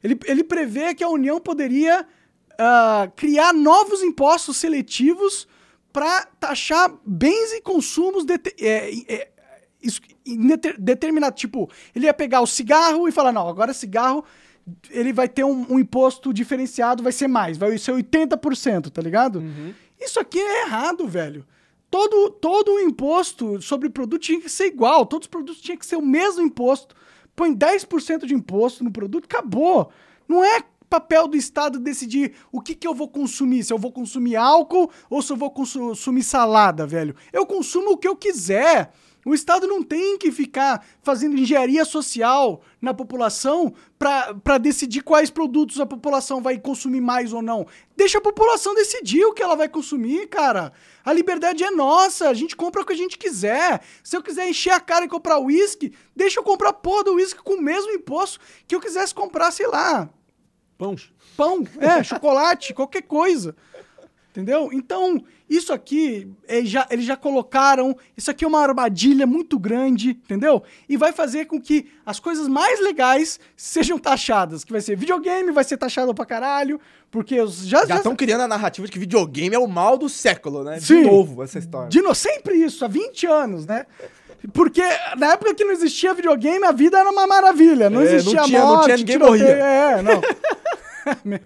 [0.05, 2.07] Ele, ele prevê que a União poderia
[2.57, 5.47] ah, criar novos impostos seletivos
[5.91, 9.29] para taxar bens e consumos dete- é, é,
[10.77, 11.35] determinado.
[11.35, 14.23] Tipo, ele ia pegar o cigarro e falar: não, agora cigarro
[14.89, 19.43] ele vai ter um, um imposto diferenciado, vai ser mais, vai ser 80%, tá ligado?
[19.99, 21.45] Isso aqui é errado, velho.
[21.89, 25.85] Todo, todo o imposto sobre produto tinha que ser igual, todos os produtos tinham que
[25.85, 26.95] ser o mesmo imposto.
[27.35, 29.89] Põe 10% de imposto no produto, acabou.
[30.27, 33.91] Não é papel do Estado decidir o que, que eu vou consumir, se eu vou
[33.91, 37.15] consumir álcool ou se eu vou consu- consumir salada, velho.
[37.33, 38.91] Eu consumo o que eu quiser.
[39.25, 45.79] O Estado não tem que ficar fazendo engenharia social na população para decidir quais produtos
[45.79, 47.65] a população vai consumir mais ou não.
[47.97, 50.71] Deixa a população decidir o que ela vai consumir, cara.
[51.03, 53.81] A liberdade é nossa, a gente compra o que a gente quiser.
[54.03, 57.41] Se eu quiser encher a cara e comprar uísque, deixa eu comprar porra do uísque
[57.41, 60.07] com o mesmo imposto que eu quisesse comprar, sei lá,
[60.77, 60.95] Pão.
[61.35, 63.55] pão, é, chocolate, qualquer coisa.
[64.35, 64.69] Entendeu?
[64.73, 67.95] Então, isso aqui, é, já, eles já colocaram.
[68.17, 70.61] Isso aqui é uma armadilha muito grande, entendeu?
[70.89, 74.65] E vai fazer com que as coisas mais legais sejam taxadas.
[74.65, 76.81] Que vai ser videogame, vai ser taxado pra caralho.
[77.09, 77.85] Porque os- já.
[77.85, 80.81] Já estão criando a narrativa de que videogame é o mal do século, né?
[80.81, 81.03] Sim.
[81.03, 81.87] De novo essa história.
[81.87, 83.85] De no, sempre isso, há 20 anos, né?
[84.51, 84.81] Porque
[85.17, 87.89] na época que não existia videogame, a vida era uma maravilha.
[87.89, 89.45] Não É, não existia tinha- não morte, tinha ninguém morria.
[89.45, 90.21] É, não.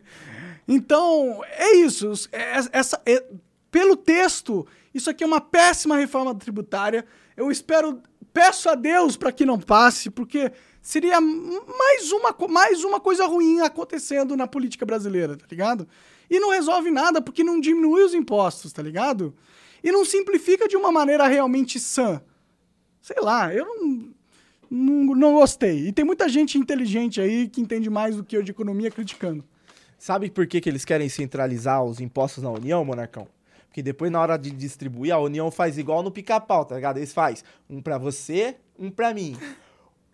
[0.69, 2.09] então, é isso.
[2.09, 3.25] Os- é- Essa, é-
[3.71, 7.05] pelo texto, isso aqui é uma péssima reforma tributária.
[7.35, 8.01] Eu espero,
[8.31, 10.51] peço a Deus para que não passe, porque
[10.81, 15.87] seria mais uma, mais uma coisa ruim acontecendo na política brasileira, tá ligado?
[16.29, 19.33] E não resolve nada porque não diminui os impostos, tá ligado?
[19.83, 22.21] E não simplifica de uma maneira realmente sã.
[23.01, 24.09] Sei lá, eu não,
[24.69, 25.87] não, não gostei.
[25.87, 29.43] E tem muita gente inteligente aí que entende mais do que eu de economia criticando.
[29.99, 33.27] Sabe por que, que eles querem centralizar os impostos na União, Monarcão?
[33.67, 36.97] Porque depois, na hora de distribuir, a União faz igual no pica-pau, tá ligado?
[36.97, 39.37] Eles faz um pra você, um pra mim.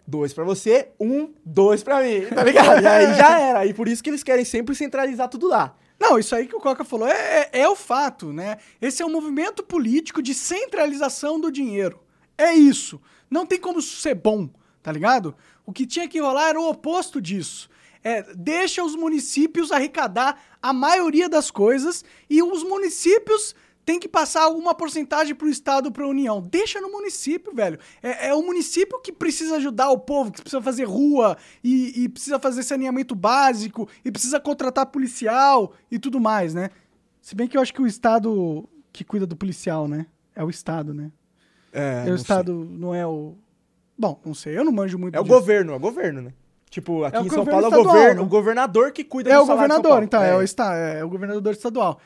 [0.07, 2.81] Dois pra você, um, dois pra mim, tá ligado?
[2.81, 3.65] E aí já era.
[3.65, 5.75] E por isso que eles querem sempre centralizar tudo lá.
[5.99, 8.57] Não, isso aí que o Coca falou é, é, é o fato, né?
[8.81, 12.01] Esse é um movimento político de centralização do dinheiro.
[12.37, 12.99] É isso.
[13.29, 14.49] Não tem como ser bom,
[14.81, 15.35] tá ligado?
[15.65, 17.69] O que tinha que rolar era o oposto disso.
[18.07, 24.43] É, deixa os municípios arrecadar a maioria das coisas e os municípios têm que passar
[24.43, 26.39] alguma porcentagem pro Estado, pra União.
[26.39, 27.79] Deixa no município, velho.
[28.03, 32.09] É, é o município que precisa ajudar o povo, que precisa fazer rua e, e
[32.09, 36.69] precisa fazer saneamento básico e precisa contratar policial e tudo mais, né?
[37.21, 40.05] Se bem que eu acho que o Estado que cuida do policial, né?
[40.35, 41.11] É o Estado, né?
[41.73, 43.35] É, É o Estado não é o.
[43.97, 45.33] Bom, não sei, eu não manjo muito É o disso.
[45.33, 46.33] governo, é o governo, né?
[46.75, 49.35] Tipo, aqui É o em São Paulo é o governo, o governador que cuida É
[49.35, 50.35] do o de São governador, então, é.
[50.35, 52.01] o está, é o governador estadual.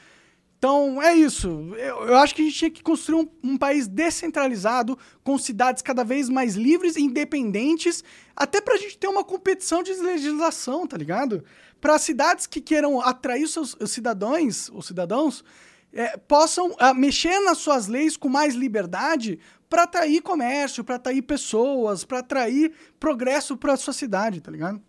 [0.60, 1.74] Então, é isso.
[1.76, 5.82] Eu, eu acho que a gente tinha que construir um, um país descentralizado, com cidades
[5.82, 8.04] cada vez mais livres e independentes,
[8.36, 11.44] até pra gente ter uma competição de legislação, tá ligado?
[11.82, 15.44] Para cidades que queiram atrair seus cidadãos, os cidadãos,
[15.92, 19.40] é, possam ah, mexer nas suas leis com mais liberdade
[19.70, 24.82] para atrair comércio, para atrair pessoas, para atrair progresso para sua cidade, tá ligado?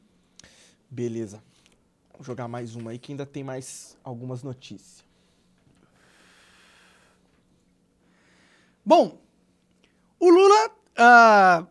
[0.91, 1.43] Beleza.
[2.14, 5.05] Vou jogar mais uma aí que ainda tem mais algumas notícias.
[8.85, 9.20] Bom,
[10.18, 11.66] o Lula ah,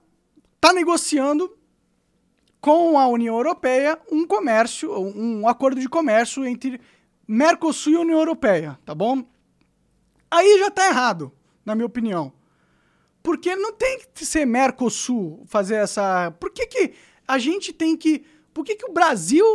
[0.62, 1.58] tá negociando
[2.62, 6.80] com a União Europeia um comércio, um acordo de comércio entre
[7.28, 9.24] Mercosul e União Europeia, tá bom?
[10.30, 11.32] Aí já tá errado,
[11.66, 12.32] na minha opinião.
[13.30, 16.32] Porque não tem que ser Mercosul fazer essa.
[16.40, 16.94] Por que, que
[17.28, 18.26] a gente tem que.
[18.52, 19.46] Por que, que o Brasil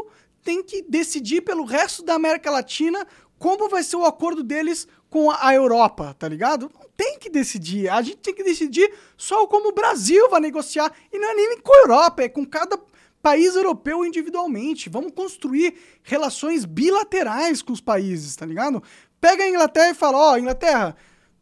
[0.45, 3.05] tem que decidir pelo resto da América Latina
[3.37, 6.71] como vai ser o acordo deles com a Europa, tá ligado?
[6.73, 7.89] Não tem que decidir.
[7.89, 10.93] A gente tem que decidir só como o Brasil vai negociar.
[11.13, 12.79] E não é nem com a Europa, é com cada
[13.21, 14.89] país europeu individualmente.
[14.89, 18.81] Vamos construir relações bilaterais com os países, tá ligado?
[19.21, 20.95] Pega a Inglaterra e fala: Ó, oh, Inglaterra,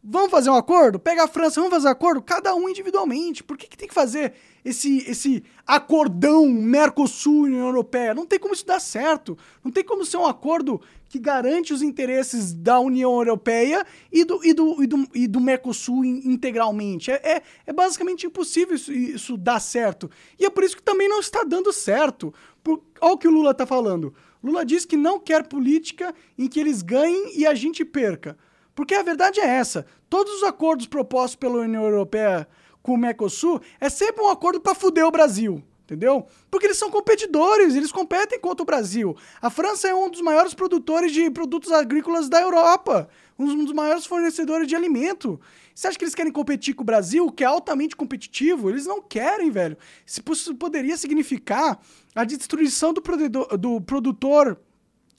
[0.03, 0.99] vamos fazer um acordo?
[0.99, 2.21] Pega a França, vamos fazer um acordo?
[2.21, 3.43] Cada um individualmente.
[3.43, 4.33] Por que, que tem que fazer
[4.65, 8.13] esse, esse acordão Mercosul e União Europeia?
[8.13, 9.37] Não tem como isso dar certo.
[9.63, 14.43] Não tem como ser um acordo que garante os interesses da União Europeia e do,
[14.43, 17.09] e do, e do, e do Mercosul integralmente.
[17.09, 20.09] É, é, é basicamente impossível isso, isso dar certo.
[20.37, 22.33] E é por isso que também não está dando certo.
[22.61, 24.13] Por, olha o que o Lula está falando.
[24.43, 28.37] Lula diz que não quer política em que eles ganhem e a gente perca.
[28.75, 29.85] Porque a verdade é essa.
[30.09, 32.47] Todos os acordos propostos pela União Europeia
[32.81, 35.63] com o Mercosul é sempre um acordo para fuder o Brasil.
[35.83, 36.25] Entendeu?
[36.49, 39.17] Porque eles são competidores, eles competem contra o Brasil.
[39.41, 44.05] A França é um dos maiores produtores de produtos agrícolas da Europa, um dos maiores
[44.05, 45.39] fornecedores de alimento.
[45.75, 48.69] Você acha que eles querem competir com o Brasil, que é altamente competitivo?
[48.69, 49.77] Eles não querem, velho.
[50.05, 51.77] Isso poderia significar
[52.15, 54.57] a destruição do, produtor, do produtor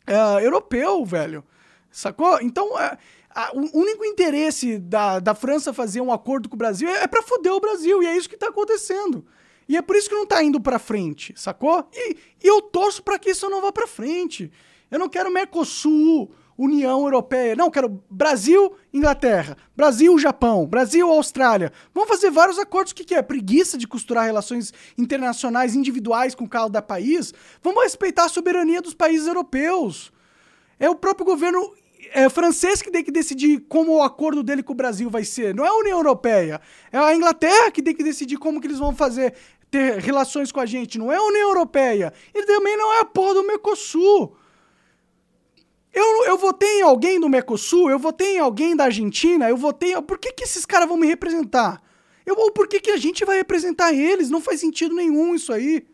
[0.09, 1.45] uh, europeu, velho.
[1.91, 2.41] Sacou?
[2.41, 2.97] Então, uh,
[3.55, 7.23] o único interesse da, da França fazer um acordo com o Brasil é, é para
[7.23, 9.25] foder o Brasil, e é isso que tá acontecendo.
[9.69, 11.89] E é por isso que não tá indo pra frente, sacou?
[11.93, 14.53] E, e eu torço para que isso não vá pra frente.
[14.91, 17.57] Eu não quero Mercosul, União Europeia.
[17.57, 19.57] Não, quero Brasil, Inglaterra.
[19.77, 20.67] Brasil, Japão.
[20.67, 21.73] Brasil, Austrália.
[21.93, 22.93] Vamos fazer vários acordos.
[22.93, 23.23] O que, que é?
[23.23, 27.33] Preguiça de costurar relações internacionais individuais com cada país?
[27.63, 30.13] Vamos respeitar a soberania dos países europeus.
[30.79, 31.73] É o próprio governo
[32.13, 35.55] é, francês que tem que decidir como o acordo dele com o Brasil vai ser.
[35.55, 36.61] Não é a União Europeia.
[36.93, 39.35] É a Inglaterra que tem que decidir como que eles vão fazer
[39.71, 40.99] ter relações com a gente.
[40.99, 42.13] Não é a União Europeia.
[42.35, 44.37] E também não é a porra do Mercosul.
[45.93, 50.01] Eu, eu votei em alguém do Mercosul, eu votei em alguém da Argentina, eu votei.
[50.03, 51.81] Por que, que esses caras vão me representar?
[52.27, 54.31] Eu, ou por que, que a gente vai representar eles?
[54.31, 55.87] Não faz sentido nenhum isso aí.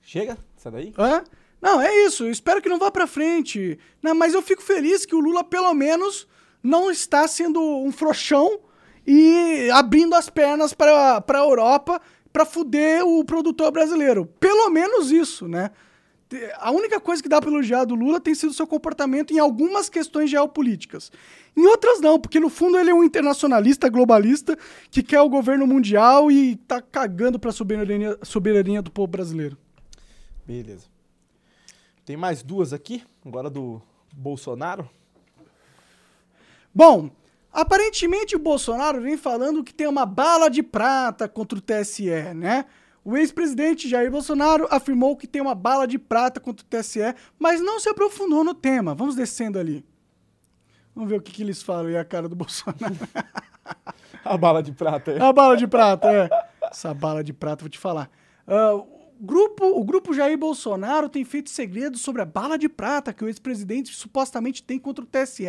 [0.00, 0.38] Chega?
[0.56, 0.94] Sai daí?
[0.98, 1.24] Hã?
[1.60, 2.24] Não, é isso.
[2.24, 3.78] Eu espero que não vá pra frente.
[4.02, 6.26] Não, mas eu fico feliz que o Lula, pelo menos,
[6.62, 8.60] não está sendo um frouxão
[9.06, 12.00] e abrindo as pernas para a Europa
[12.32, 14.26] para fuder o produtor brasileiro.
[14.38, 15.70] Pelo menos isso, né?
[16.58, 19.88] a única coisa que dá para elogiar do Lula tem sido seu comportamento em algumas
[19.88, 21.10] questões geopolíticas.
[21.56, 24.56] Em outras não, porque no fundo ele é um internacionalista globalista
[24.90, 29.58] que quer o governo mundial e tá cagando para a soberania, soberania do povo brasileiro.
[30.46, 30.89] Beleza.
[32.10, 33.80] Tem mais duas aqui, agora do
[34.12, 34.90] Bolsonaro.
[36.74, 37.08] Bom,
[37.52, 42.64] aparentemente o Bolsonaro vem falando que tem uma bala de prata contra o TSE, né?
[43.04, 47.60] O ex-presidente Jair Bolsonaro afirmou que tem uma bala de prata contra o TSE, mas
[47.60, 48.92] não se aprofundou no tema.
[48.92, 49.86] Vamos descendo ali.
[50.92, 52.98] Vamos ver o que, que eles falam e a cara do Bolsonaro.
[54.24, 55.22] a bala de prata, é.
[55.22, 56.28] A bala de prata, é.
[56.60, 58.10] Essa bala de prata, vou te falar.
[58.48, 63.24] Uh, grupo, o grupo Jair Bolsonaro tem feito segredos sobre a bala de prata que
[63.24, 65.46] o ex-presidente supostamente tem contra o TSE.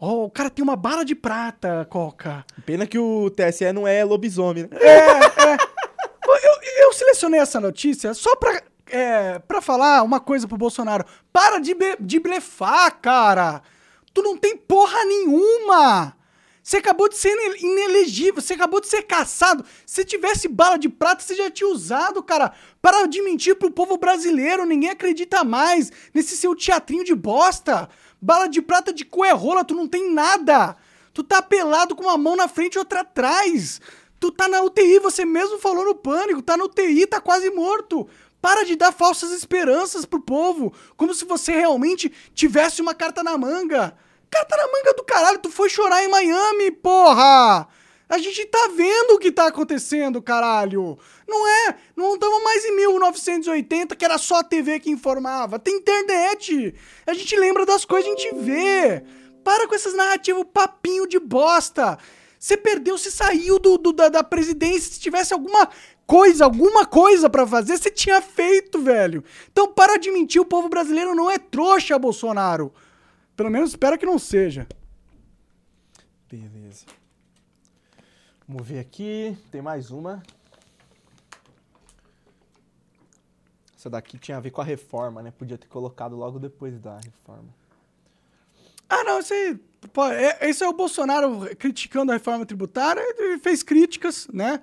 [0.00, 2.44] Oh, o cara tem uma bala de prata, Coca.
[2.64, 4.78] Pena que o TSE não é lobisomem, né?
[4.80, 5.68] É, é
[6.88, 11.04] eu selecionei essa notícia só pra, é, pra falar uma coisa pro Bolsonaro.
[11.32, 13.62] Para de, de blefar, cara!
[14.14, 16.16] Tu não tem porra nenhuma!
[16.68, 19.64] Você acabou de ser inelegível, você acabou de ser caçado.
[19.86, 22.52] Se tivesse bala de prata, você já tinha usado, cara.
[22.82, 27.88] Para de mentir pro povo brasileiro, ninguém acredita mais nesse seu teatrinho de bosta.
[28.20, 30.76] Bala de prata de coerrola, tu não tem nada.
[31.14, 33.80] Tu tá pelado com uma mão na frente e outra atrás.
[34.20, 38.06] Tu tá na UTI, você mesmo falou no pânico, tá na UTI, tá quase morto.
[38.42, 43.38] Para de dar falsas esperanças pro povo, como se você realmente tivesse uma carta na
[43.38, 43.96] manga.
[44.30, 47.68] Carta na manga do caralho, tu foi chorar em Miami, porra!
[48.08, 50.98] A gente tá vendo o que tá acontecendo, caralho.
[51.26, 51.76] Não é?
[51.94, 55.58] Não estamos mais em 1980, que era só a TV que informava.
[55.58, 56.74] Tem internet.
[57.06, 59.04] A gente lembra das coisas, a gente vê.
[59.44, 61.98] Para com essas narrativas papinho de bosta.
[62.38, 64.92] Você perdeu, você saiu do, do da, da, presidência.
[64.92, 65.68] Se tivesse alguma
[66.06, 69.22] coisa, alguma coisa para fazer, você tinha feito, velho.
[69.52, 72.72] Então para de mentir, o povo brasileiro não é trouxa, Bolsonaro.
[73.38, 74.66] Pelo menos espero que não seja.
[76.28, 76.84] Beleza.
[78.48, 79.38] Vamos ver aqui.
[79.52, 80.20] Tem mais uma.
[83.76, 85.30] Essa daqui tinha a ver com a reforma, né?
[85.30, 87.54] Podia ter colocado logo depois da reforma.
[88.88, 89.56] Ah, não, isso aí.
[89.92, 93.00] Pô, é, esse é o Bolsonaro criticando a reforma tributária.
[93.16, 94.60] Ele fez críticas, né?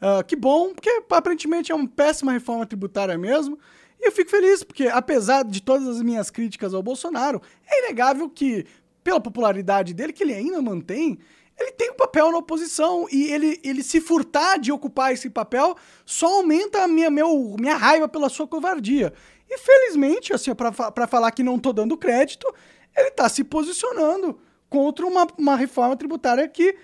[0.00, 3.58] Uh, que bom, porque aparentemente é uma péssima reforma tributária mesmo.
[4.02, 8.28] E eu fico feliz, porque apesar de todas as minhas críticas ao Bolsonaro, é inegável
[8.28, 8.66] que,
[9.04, 11.20] pela popularidade dele, que ele ainda mantém,
[11.56, 13.06] ele tem um papel na oposição.
[13.12, 17.76] E ele, ele se furtar de ocupar esse papel só aumenta a minha, meu, minha
[17.76, 19.12] raiva pela sua covardia.
[19.48, 22.52] E felizmente, assim, para falar que não tô dando crédito,
[22.96, 24.36] ele está se posicionando
[24.68, 26.74] contra uma, uma reforma tributária que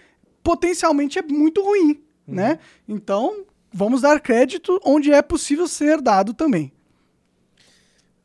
[0.40, 2.34] potencialmente é muito ruim, uhum.
[2.34, 2.60] né?
[2.86, 6.72] Então, vamos dar crédito onde é possível ser dado também.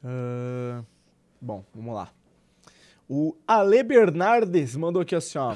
[0.03, 0.85] Uh,
[1.39, 2.09] bom, vamos lá.
[3.07, 5.55] O Ale Bernardes mandou aqui assim, ó.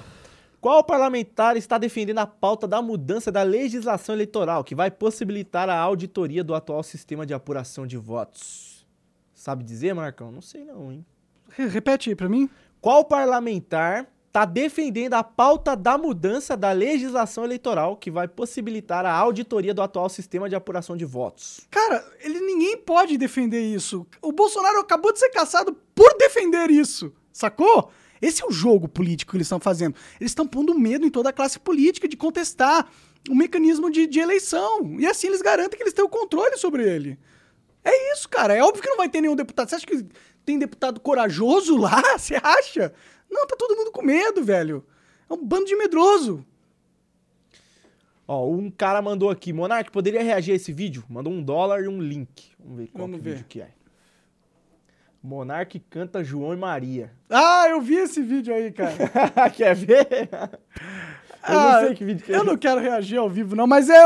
[0.60, 5.78] Qual parlamentar está defendendo a pauta da mudança da legislação eleitoral que vai possibilitar a
[5.78, 8.86] auditoria do atual sistema de apuração de votos?
[9.34, 10.32] Sabe dizer, Marcão?
[10.32, 11.06] Não sei não, hein?
[11.50, 12.50] Repete aí pra mim.
[12.82, 19.11] Qual parlamentar está defendendo a pauta da mudança da legislação eleitoral que vai possibilitar a
[19.11, 21.61] auditoria do atual sistema de apuração de votos.
[21.71, 24.05] Cara, ele ninguém pode defender isso.
[24.21, 27.89] O Bolsonaro acabou de ser caçado por defender isso, sacou?
[28.21, 29.95] Esse é o jogo político que eles estão fazendo.
[30.19, 32.88] Eles estão pondo medo em toda a classe política de contestar
[33.27, 34.99] o mecanismo de, de eleição.
[34.99, 37.17] E assim eles garantem que eles têm o controle sobre ele.
[37.83, 38.55] É isso, cara.
[38.55, 39.67] É óbvio que não vai ter nenhum deputado.
[39.69, 40.05] Você acha que
[40.45, 42.01] tem deputado corajoso lá?
[42.17, 42.93] Você acha?
[43.30, 44.86] Não, tá todo mundo com medo, velho.
[45.30, 46.45] É um bando de medroso.
[48.28, 51.03] Ó, um cara mandou aqui, Monark, poderia reagir a esse vídeo?
[51.09, 52.51] Mandou um dólar e um link.
[52.59, 53.32] Vamos ver qual Vamos que ver.
[53.36, 53.69] vídeo que é.
[55.23, 57.11] Monark canta João e Maria.
[57.30, 58.93] Ah, eu vi esse vídeo aí, cara.
[59.55, 60.07] Quer ver?
[60.32, 60.39] Eu
[61.43, 62.36] Ah, não sei que vídeo que é.
[62.36, 64.01] Eu não quero reagir ao vivo, não, mas é.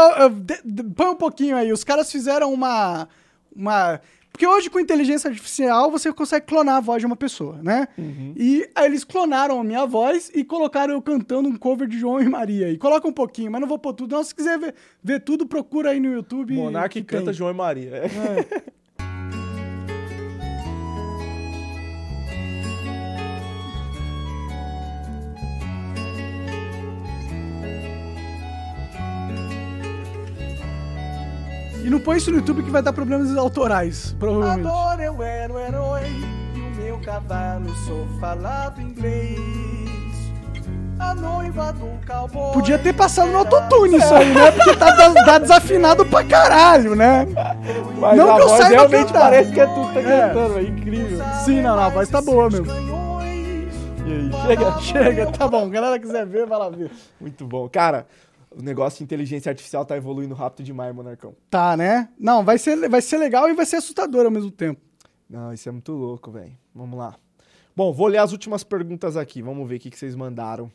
[0.95, 1.71] põe um pouquinho aí.
[1.71, 3.07] Os caras fizeram uma.
[3.55, 3.99] Uma.
[4.41, 7.87] Porque hoje com inteligência artificial você consegue clonar a voz de uma pessoa, né?
[7.95, 8.33] Uhum.
[8.35, 12.19] E aí eles clonaram a minha voz e colocaram eu cantando um cover de João
[12.19, 12.67] e Maria.
[12.71, 14.15] E coloca um pouquinho, mas não vou pôr tudo.
[14.15, 14.73] Não, se quiser ver,
[15.03, 16.55] ver tudo, procura aí no YouTube.
[16.55, 17.33] Monark que canta tem.
[17.35, 18.01] João e Maria.
[31.83, 34.67] E não põe isso no YouTube que vai dar problemas autorais, provavelmente.
[34.67, 36.01] Agora eu era o herói
[36.55, 39.39] e o meu cavalo só falava inglês.
[40.99, 42.53] A noiva do cowboy.
[42.53, 44.51] Podia ter passado no autotune isso aí, né?
[44.51, 47.25] Porque tá, des- tá desafinado pra caralho, né?
[47.99, 49.19] Mas Não a que eu saiba realmente cantar.
[49.21, 50.27] parece que é tu que tá É.
[50.27, 51.19] cantando, é incrível.
[51.43, 52.67] Sim, não, não, a voz tá boa mesmo.
[52.67, 55.67] E aí, Chega, chega, tá bom.
[55.69, 56.91] Galera quiser ver, vai lá ver.
[57.19, 57.67] Muito bom.
[57.67, 58.05] Cara,
[58.51, 61.35] o negócio de inteligência artificial tá evoluindo rápido demais, Monarcão.
[61.49, 62.09] Tá, né?
[62.19, 64.81] Não, vai ser, vai ser legal e vai ser assustador ao mesmo tempo.
[65.29, 66.51] Não, isso é muito louco, velho.
[66.75, 67.15] Vamos lá.
[67.75, 69.41] Bom, vou ler as últimas perguntas aqui.
[69.41, 70.69] Vamos ver o que, que vocês mandaram.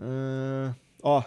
[0.00, 0.72] Ahn,
[1.02, 1.24] ó.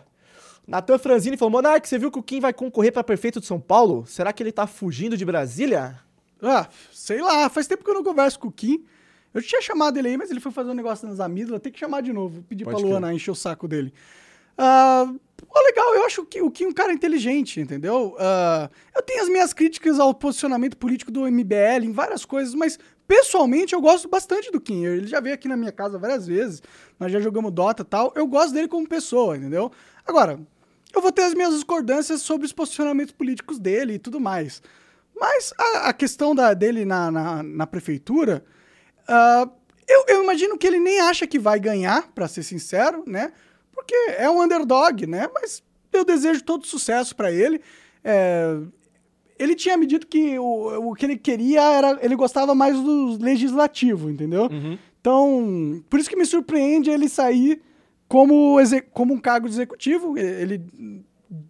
[0.65, 3.59] Natan Franzini falou: Monark, você viu que o Kim vai concorrer pra prefeito de São
[3.59, 4.05] Paulo?
[4.05, 5.99] Será que ele tá fugindo de Brasília?
[6.41, 8.85] Ah, sei lá, faz tempo que eu não converso com o Kim.
[9.33, 11.79] Eu tinha chamado ele aí, mas ele foi fazer um negócio nas amígdalas, tem que
[11.79, 12.41] chamar de novo.
[12.43, 12.85] Pedir Pode pra.
[12.85, 13.93] Luana encher o saco dele.
[15.51, 18.15] Pô, legal, eu acho que o Kim um cara inteligente, entendeu?
[18.17, 22.79] Ah, eu tenho as minhas críticas ao posicionamento político do MBL em várias coisas, mas
[23.05, 24.85] pessoalmente eu gosto bastante do Kim.
[24.85, 26.63] Ele já veio aqui na minha casa várias vezes,
[26.97, 28.13] nós já jogamos Dota tal.
[28.15, 29.69] Eu gosto dele como pessoa, entendeu?
[30.07, 30.39] Agora,
[30.93, 34.61] eu vou ter as minhas discordâncias sobre os posicionamentos políticos dele e tudo mais.
[35.13, 38.45] Mas a, a questão da, dele na, na, na prefeitura,
[39.05, 39.49] ah,
[39.85, 43.33] eu, eu imagino que ele nem acha que vai ganhar, pra ser sincero, né?
[43.81, 45.27] Porque é um underdog, né?
[45.33, 47.61] Mas eu desejo todo sucesso pra ele.
[48.03, 48.57] É,
[49.37, 51.99] ele tinha me dito que o, o que ele queria era.
[52.01, 54.47] Ele gostava mais do legislativo, entendeu?
[54.99, 57.59] Então, por isso que me surpreende ele sair
[58.07, 58.57] como,
[58.91, 60.17] como um cargo de executivo.
[60.17, 60.63] Ele.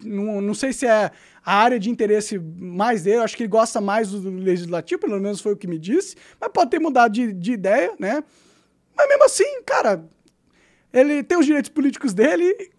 [0.03, 1.11] Não, não sei se é
[1.43, 5.19] a área de interesse mais dele, eu acho que ele gosta mais do legislativo, pelo
[5.19, 8.23] menos foi o que me disse, mas pode ter mudado de, de ideia, né?
[8.95, 10.07] Mas mesmo assim, cara,
[10.93, 12.71] ele tem os direitos políticos dele,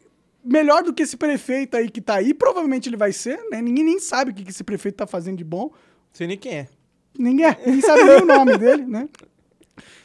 [0.45, 3.63] melhor do que esse prefeito aí que tá aí, provavelmente ele vai ser, né?
[3.63, 5.73] Ninguém nem sabe o que esse prefeito tá fazendo de bom.
[6.13, 6.69] Sei nem quem é.
[7.19, 9.09] Ninguém, ninguém sabe nem o nome dele, né?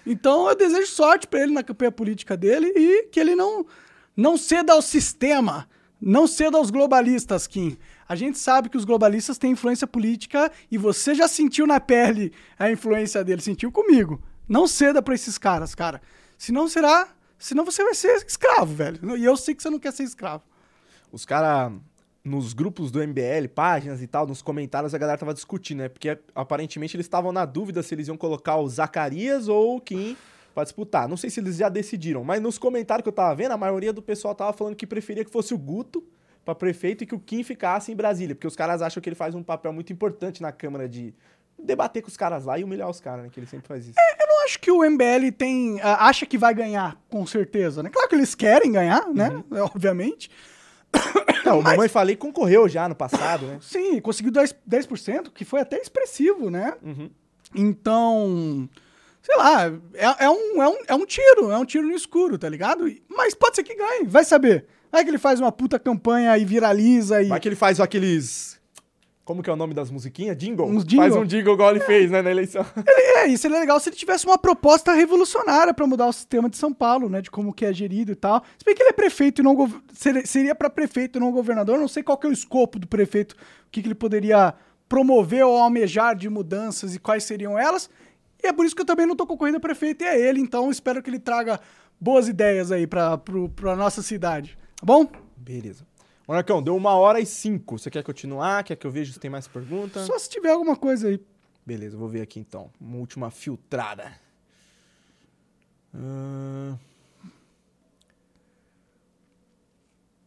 [0.06, 3.66] Então eu desejo sorte pra ele na campanha política dele e que ele não,
[4.16, 5.68] não ceda ao sistema,
[6.00, 7.78] não ceda aos globalistas, Kim.
[8.08, 12.32] A gente sabe que os globalistas têm influência política e você já sentiu na pele
[12.58, 14.22] a influência dele, sentiu comigo.
[14.48, 16.02] Não ceda pra esses caras, cara.
[16.38, 17.10] Senão será.
[17.38, 19.18] Senão você vai ser escravo, velho.
[19.18, 20.44] E eu sei que você não quer ser escravo.
[21.12, 21.72] Os caras,
[22.24, 25.90] nos grupos do MBL, páginas e tal, nos comentários, a galera tava discutindo, né?
[25.90, 30.18] Porque aparentemente eles estavam na dúvida se eles iam colocar o Zacarias ou o Kim
[30.54, 31.08] pra disputar.
[31.08, 33.94] Não sei se eles já decidiram, mas nos comentários que eu tava vendo, a maioria
[33.94, 36.04] do pessoal tava falando que preferia que fosse o Guto
[36.44, 39.16] pra prefeito e que o Kim ficasse em Brasília, porque os caras acham que ele
[39.16, 41.14] faz um papel muito importante na Câmara de
[41.60, 43.30] debater com os caras lá e humilhar os caras, né?
[43.32, 44.00] Que ele sempre faz isso.
[44.20, 45.80] Eu não acho que o MBL tem.
[45.82, 47.90] acha que vai ganhar, com certeza, né?
[47.90, 49.44] Claro que eles querem ganhar, né?
[49.52, 50.32] É, Obviamente.
[51.46, 53.58] Não, o Mamãe Falei concorreu já no passado, né?
[53.62, 56.74] Sim, conseguiu 10%, 10% que foi até expressivo, né?
[56.82, 57.10] Uhum.
[57.54, 58.70] Então,
[59.22, 62.38] sei lá, é, é um, é, um, é um tiro, é um tiro no escuro,
[62.38, 62.92] tá ligado?
[63.10, 64.66] Mas pode ser que ganhe, vai saber.
[64.92, 67.28] Vai que ele faz uma puta campanha e viraliza e.
[67.28, 68.57] Vai que ele faz aqueles.
[69.28, 70.38] Como que é o nome das musiquinhas?
[70.38, 70.66] Jingle?
[70.66, 71.20] Uns Faz jingle.
[71.20, 72.66] um jingle igual ele fez, né, na eleição.
[73.18, 76.56] É, isso seria legal se ele tivesse uma proposta revolucionária pra mudar o sistema de
[76.56, 77.20] São Paulo, né?
[77.20, 78.42] De como que é gerido e tal.
[78.58, 79.82] Se bem que ele é prefeito e não gov-
[80.24, 83.34] seria, para prefeito e não governador, não sei qual que é o escopo do prefeito,
[83.34, 84.54] o que, que ele poderia
[84.88, 87.90] promover ou almejar de mudanças e quais seriam elas.
[88.42, 90.40] E é por isso que eu também não tô concorrendo a prefeito, e é ele,
[90.40, 91.60] então espero que ele traga
[92.00, 94.56] boas ideias aí pro, pra nossa cidade.
[94.80, 95.08] Tá bom?
[95.36, 95.87] Beleza.
[96.28, 97.80] Monarcão, deu uma hora e cinco.
[97.80, 98.64] Você quer continuar?
[98.64, 100.04] Quer que eu veja se tem mais pergunta?
[100.04, 101.24] Só se tiver alguma coisa aí.
[101.66, 102.70] Beleza, vou ver aqui então.
[102.82, 104.12] Uma última filtrada.
[105.96, 106.76] Ah.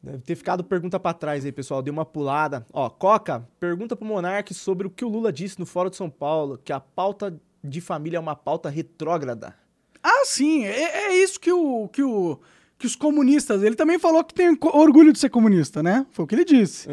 [0.02, 1.82] Deve ter ficado pergunta pra trás aí, pessoal.
[1.82, 2.66] Dei uma pulada.
[2.72, 6.08] Ó, Coca, pergunta pro Monark sobre o que o Lula disse no Fórum de São
[6.08, 9.54] Paulo, que a pauta de família é uma pauta retrógrada.
[10.02, 10.64] Ah, sim.
[10.64, 12.40] É, é isso que o, que o
[12.80, 13.62] que os comunistas.
[13.62, 16.06] Ele também falou que tem orgulho de ser comunista, né?
[16.10, 16.88] Foi o que ele disse.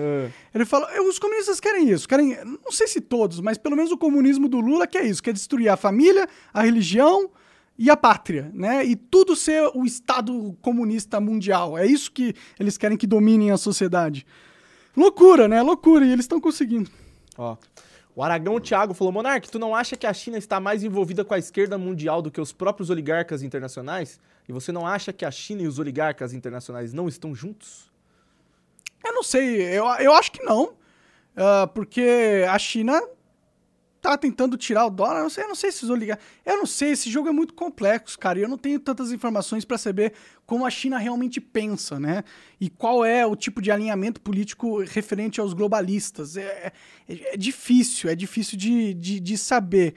[0.54, 3.90] Ele falou, "Eh, os comunistas querem isso, querem, não sei se todos, mas pelo menos
[3.90, 7.30] o comunismo do Lula quer isso, quer destruir a família, a religião
[7.80, 8.86] e a pátria, né?
[8.86, 11.78] E tudo ser o Estado comunista mundial.
[11.78, 14.28] É isso que eles querem que dominem a sociedade.
[14.96, 15.62] Loucura, né?
[15.62, 16.92] Loucura, e eles estão conseguindo.
[17.38, 17.56] Ó.
[18.18, 21.36] O Aragão Thiago falou: Monark, tu não acha que a China está mais envolvida com
[21.36, 24.20] a esquerda mundial do que os próprios oligarcas internacionais?
[24.50, 27.92] E você não acha que a China e os oligarcas internacionais não estão juntos?
[29.06, 30.74] Eu não sei, eu, eu acho que não,
[31.36, 33.00] ah, porque a China
[34.12, 36.26] tá tentando tirar o dólar, eu não sei, eu não sei se os oligarcas...
[36.46, 39.66] Eu não sei, esse jogo é muito complexo, cara, e eu não tenho tantas informações
[39.66, 40.14] para saber
[40.46, 42.24] como a China realmente pensa, né?
[42.60, 46.38] E qual é o tipo de alinhamento político referente aos globalistas.
[46.38, 46.72] É,
[47.08, 49.96] é- é difícil, é difícil de, de, de saber.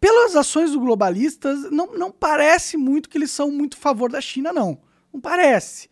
[0.00, 4.20] Pelas ações dos globalistas, não, não parece muito que eles são muito a favor da
[4.20, 4.80] China, não.
[5.12, 5.88] Não parece.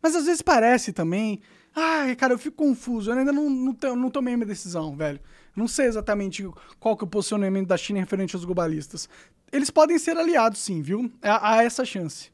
[0.00, 1.40] Mas às vezes parece também.
[1.74, 3.10] Ai, cara, eu fico confuso.
[3.10, 5.20] Eu ainda não, não, não tomei minha decisão, velho.
[5.58, 6.48] Não sei exatamente
[6.78, 9.08] qual que é o posicionamento da China referente aos globalistas.
[9.52, 11.10] Eles podem ser aliados, sim, viu?
[11.20, 12.30] Há, há essa chance.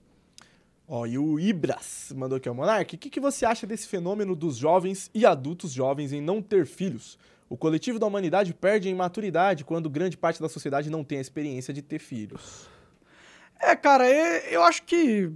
[0.86, 4.36] Ó, e o Ibras mandou aqui, ó, Monark, o que, que você acha desse fenômeno
[4.36, 7.18] dos jovens e adultos jovens em não ter filhos?
[7.48, 11.20] O coletivo da humanidade perde em maturidade quando grande parte da sociedade não tem a
[11.22, 12.68] experiência de ter filhos.
[13.58, 15.30] É, cara, é- eu acho que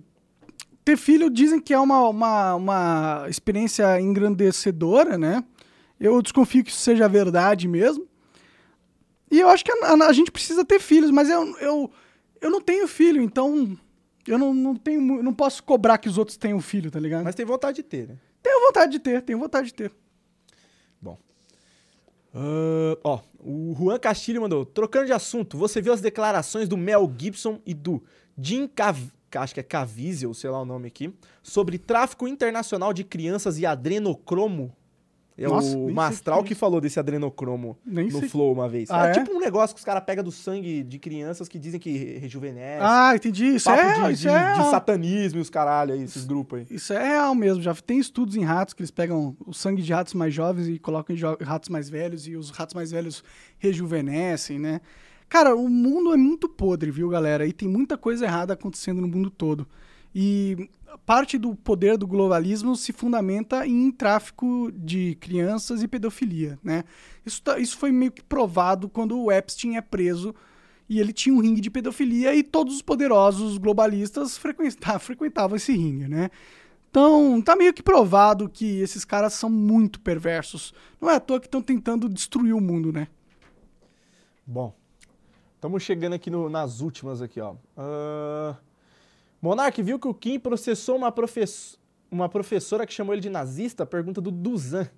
[0.84, 5.42] ter filho dizem que é uma, uma, uma experiência engrandecedora, né?
[6.00, 8.06] Eu desconfio que isso seja verdade mesmo.
[9.30, 11.90] E eu acho que a, a- a gente precisa ter filhos, mas eu, eu,
[12.40, 13.76] eu não tenho filho, então
[14.26, 17.24] eu não, não tenho, não posso cobrar que os outros tenham filho, tá ligado?
[17.24, 18.16] Mas tem vontade de ter, né?
[18.42, 19.92] tenho vontade de ter, tenho vontade de ter.
[22.34, 24.64] Ah, ó, o Juan Castilho mandou.
[24.64, 28.02] Trocando de assunto, você viu as declarações do Mel Gibson e do
[28.36, 28.98] Jim Cav...
[29.34, 33.66] acho que é Caviezel, sei lá o nome aqui, sobre tráfico internacional de crianças e
[33.66, 34.74] adrenocromo?
[35.40, 38.28] É Nossa, o Mastral que que falou desse adrenocromo Nem no sei.
[38.28, 38.90] Flow uma vez.
[38.90, 39.12] Ah, é, é?
[39.14, 42.18] tipo um negócio que os caras pegam do sangue de crianças que dizem que re-
[42.18, 42.82] rejuvenesce.
[42.84, 43.46] Ah, entendi.
[43.54, 46.58] Isso papo é, de, isso de- é de satanismo e os caralho aí, esses grupos
[46.58, 46.66] aí.
[46.68, 47.62] Isso é real mesmo.
[47.62, 50.76] Já tem estudos em ratos que eles pegam o sangue de ratos mais jovens e
[50.78, 53.22] colocam em ratos mais velhos e os ratos mais velhos
[53.78, 54.80] rejuvenescem, né?
[55.28, 57.46] Cara, o mundo é muito podre, viu, galera?
[57.46, 59.66] E tem muita coisa errada acontecendo no mundo todo.
[60.14, 60.68] E
[61.04, 66.84] parte do poder do globalismo se fundamenta em tráfico de crianças e pedofilia, né?
[67.24, 70.34] Isso, tá- isso foi meio que provado quando o Epstein é preso
[70.88, 75.72] e ele tinha um ringue de pedofilia e todos os poderosos globalistas frequenta- frequentavam esse
[75.72, 76.30] ringue, né?
[76.90, 80.72] Então, tá meio que provado que esses caras são muito perversos.
[81.00, 83.08] Não é à toa que estão tentando destruir o mundo, né?
[84.46, 84.74] Bom,
[85.54, 87.56] estamos chegando aqui no- nas últimas aqui, ó.
[87.76, 88.56] Ah,
[89.40, 91.78] Monark viu que o Kim processou uma, profess-
[92.10, 93.86] uma professora que chamou ele de nazista?
[93.86, 94.88] Pergunta do Duzan.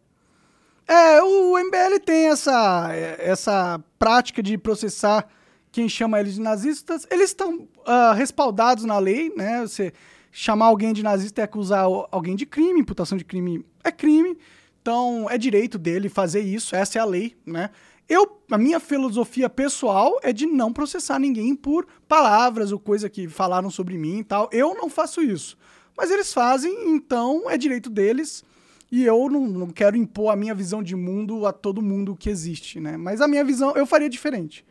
[0.88, 2.88] É, o MBL tem essa,
[3.18, 5.28] essa prática de processar
[5.70, 7.07] quem chama eles de nazistas.
[7.11, 9.61] Eles estão ah, respaldados na lei, né?
[9.61, 9.93] Você
[10.32, 14.36] chamar alguém de nazista é acusar alguém de crime, imputação de crime é crime.
[14.82, 17.70] Então, é direito dele fazer isso, essa é a lei, né?
[18.11, 23.29] Eu, a minha filosofia pessoal é de não processar ninguém por palavras ou coisa que
[23.29, 24.51] falaram sobre mim e tal.
[24.53, 25.57] Eu não faço isso.
[25.97, 28.45] Mas eles fazem, então é direito deles.
[28.91, 32.29] E eu não, não quero impor a minha visão de mundo a todo mundo que
[32.29, 32.97] existe, né?
[32.97, 34.67] Mas a minha visão eu faria diferente.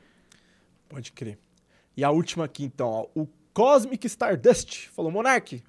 [0.89, 1.39] Pode crer.
[1.95, 3.07] E a última aqui, então, ó.
[3.15, 5.63] O Cosmic Stardust falou: Monark,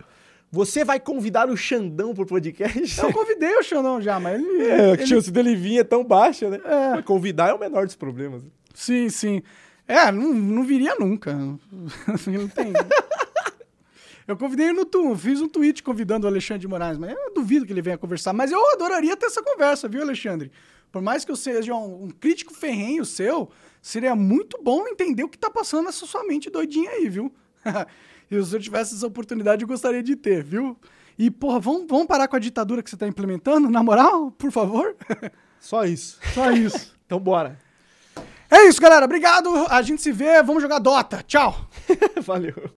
[0.51, 3.01] você vai convidar o Xandão pro podcast?
[3.01, 4.62] Eu convidei o Xandão já, mas ele.
[4.66, 6.60] É, a ele- chance dele vir é tão baixa, né?
[6.64, 6.90] É.
[6.97, 8.43] Mas convidar é o menor dos problemas.
[8.74, 9.43] Sim, sim.
[9.86, 11.32] É, não, não viria nunca.
[11.35, 12.72] Não tem.
[14.27, 17.66] Eu convidei no tu, fiz um tweet convidando o Alexandre de Moraes, mas eu duvido
[17.66, 18.32] que ele venha conversar.
[18.32, 20.52] Mas eu adoraria ter essa conversa, viu, Alexandre?
[20.93, 23.51] Por mais que eu seja um, um crítico ferrenho seu,
[23.82, 27.32] seria muito bom entender o que tá passando nessa sua mente doidinha aí, viu?
[28.31, 30.77] e se eu tivesse essa oportunidade, eu gostaria de ter, viu?
[31.19, 33.69] E, porra, vamos, vamos parar com a ditadura que você tá implementando?
[33.69, 34.97] Na moral, por favor?
[35.61, 36.19] Só isso.
[36.35, 36.98] Só isso.
[37.11, 37.59] Então bora.
[38.48, 39.05] É isso, galera.
[39.05, 39.48] Obrigado.
[39.69, 40.40] A gente se vê.
[40.44, 41.24] Vamos jogar Dota.
[41.27, 41.69] Tchau.
[42.23, 42.69] Valeu.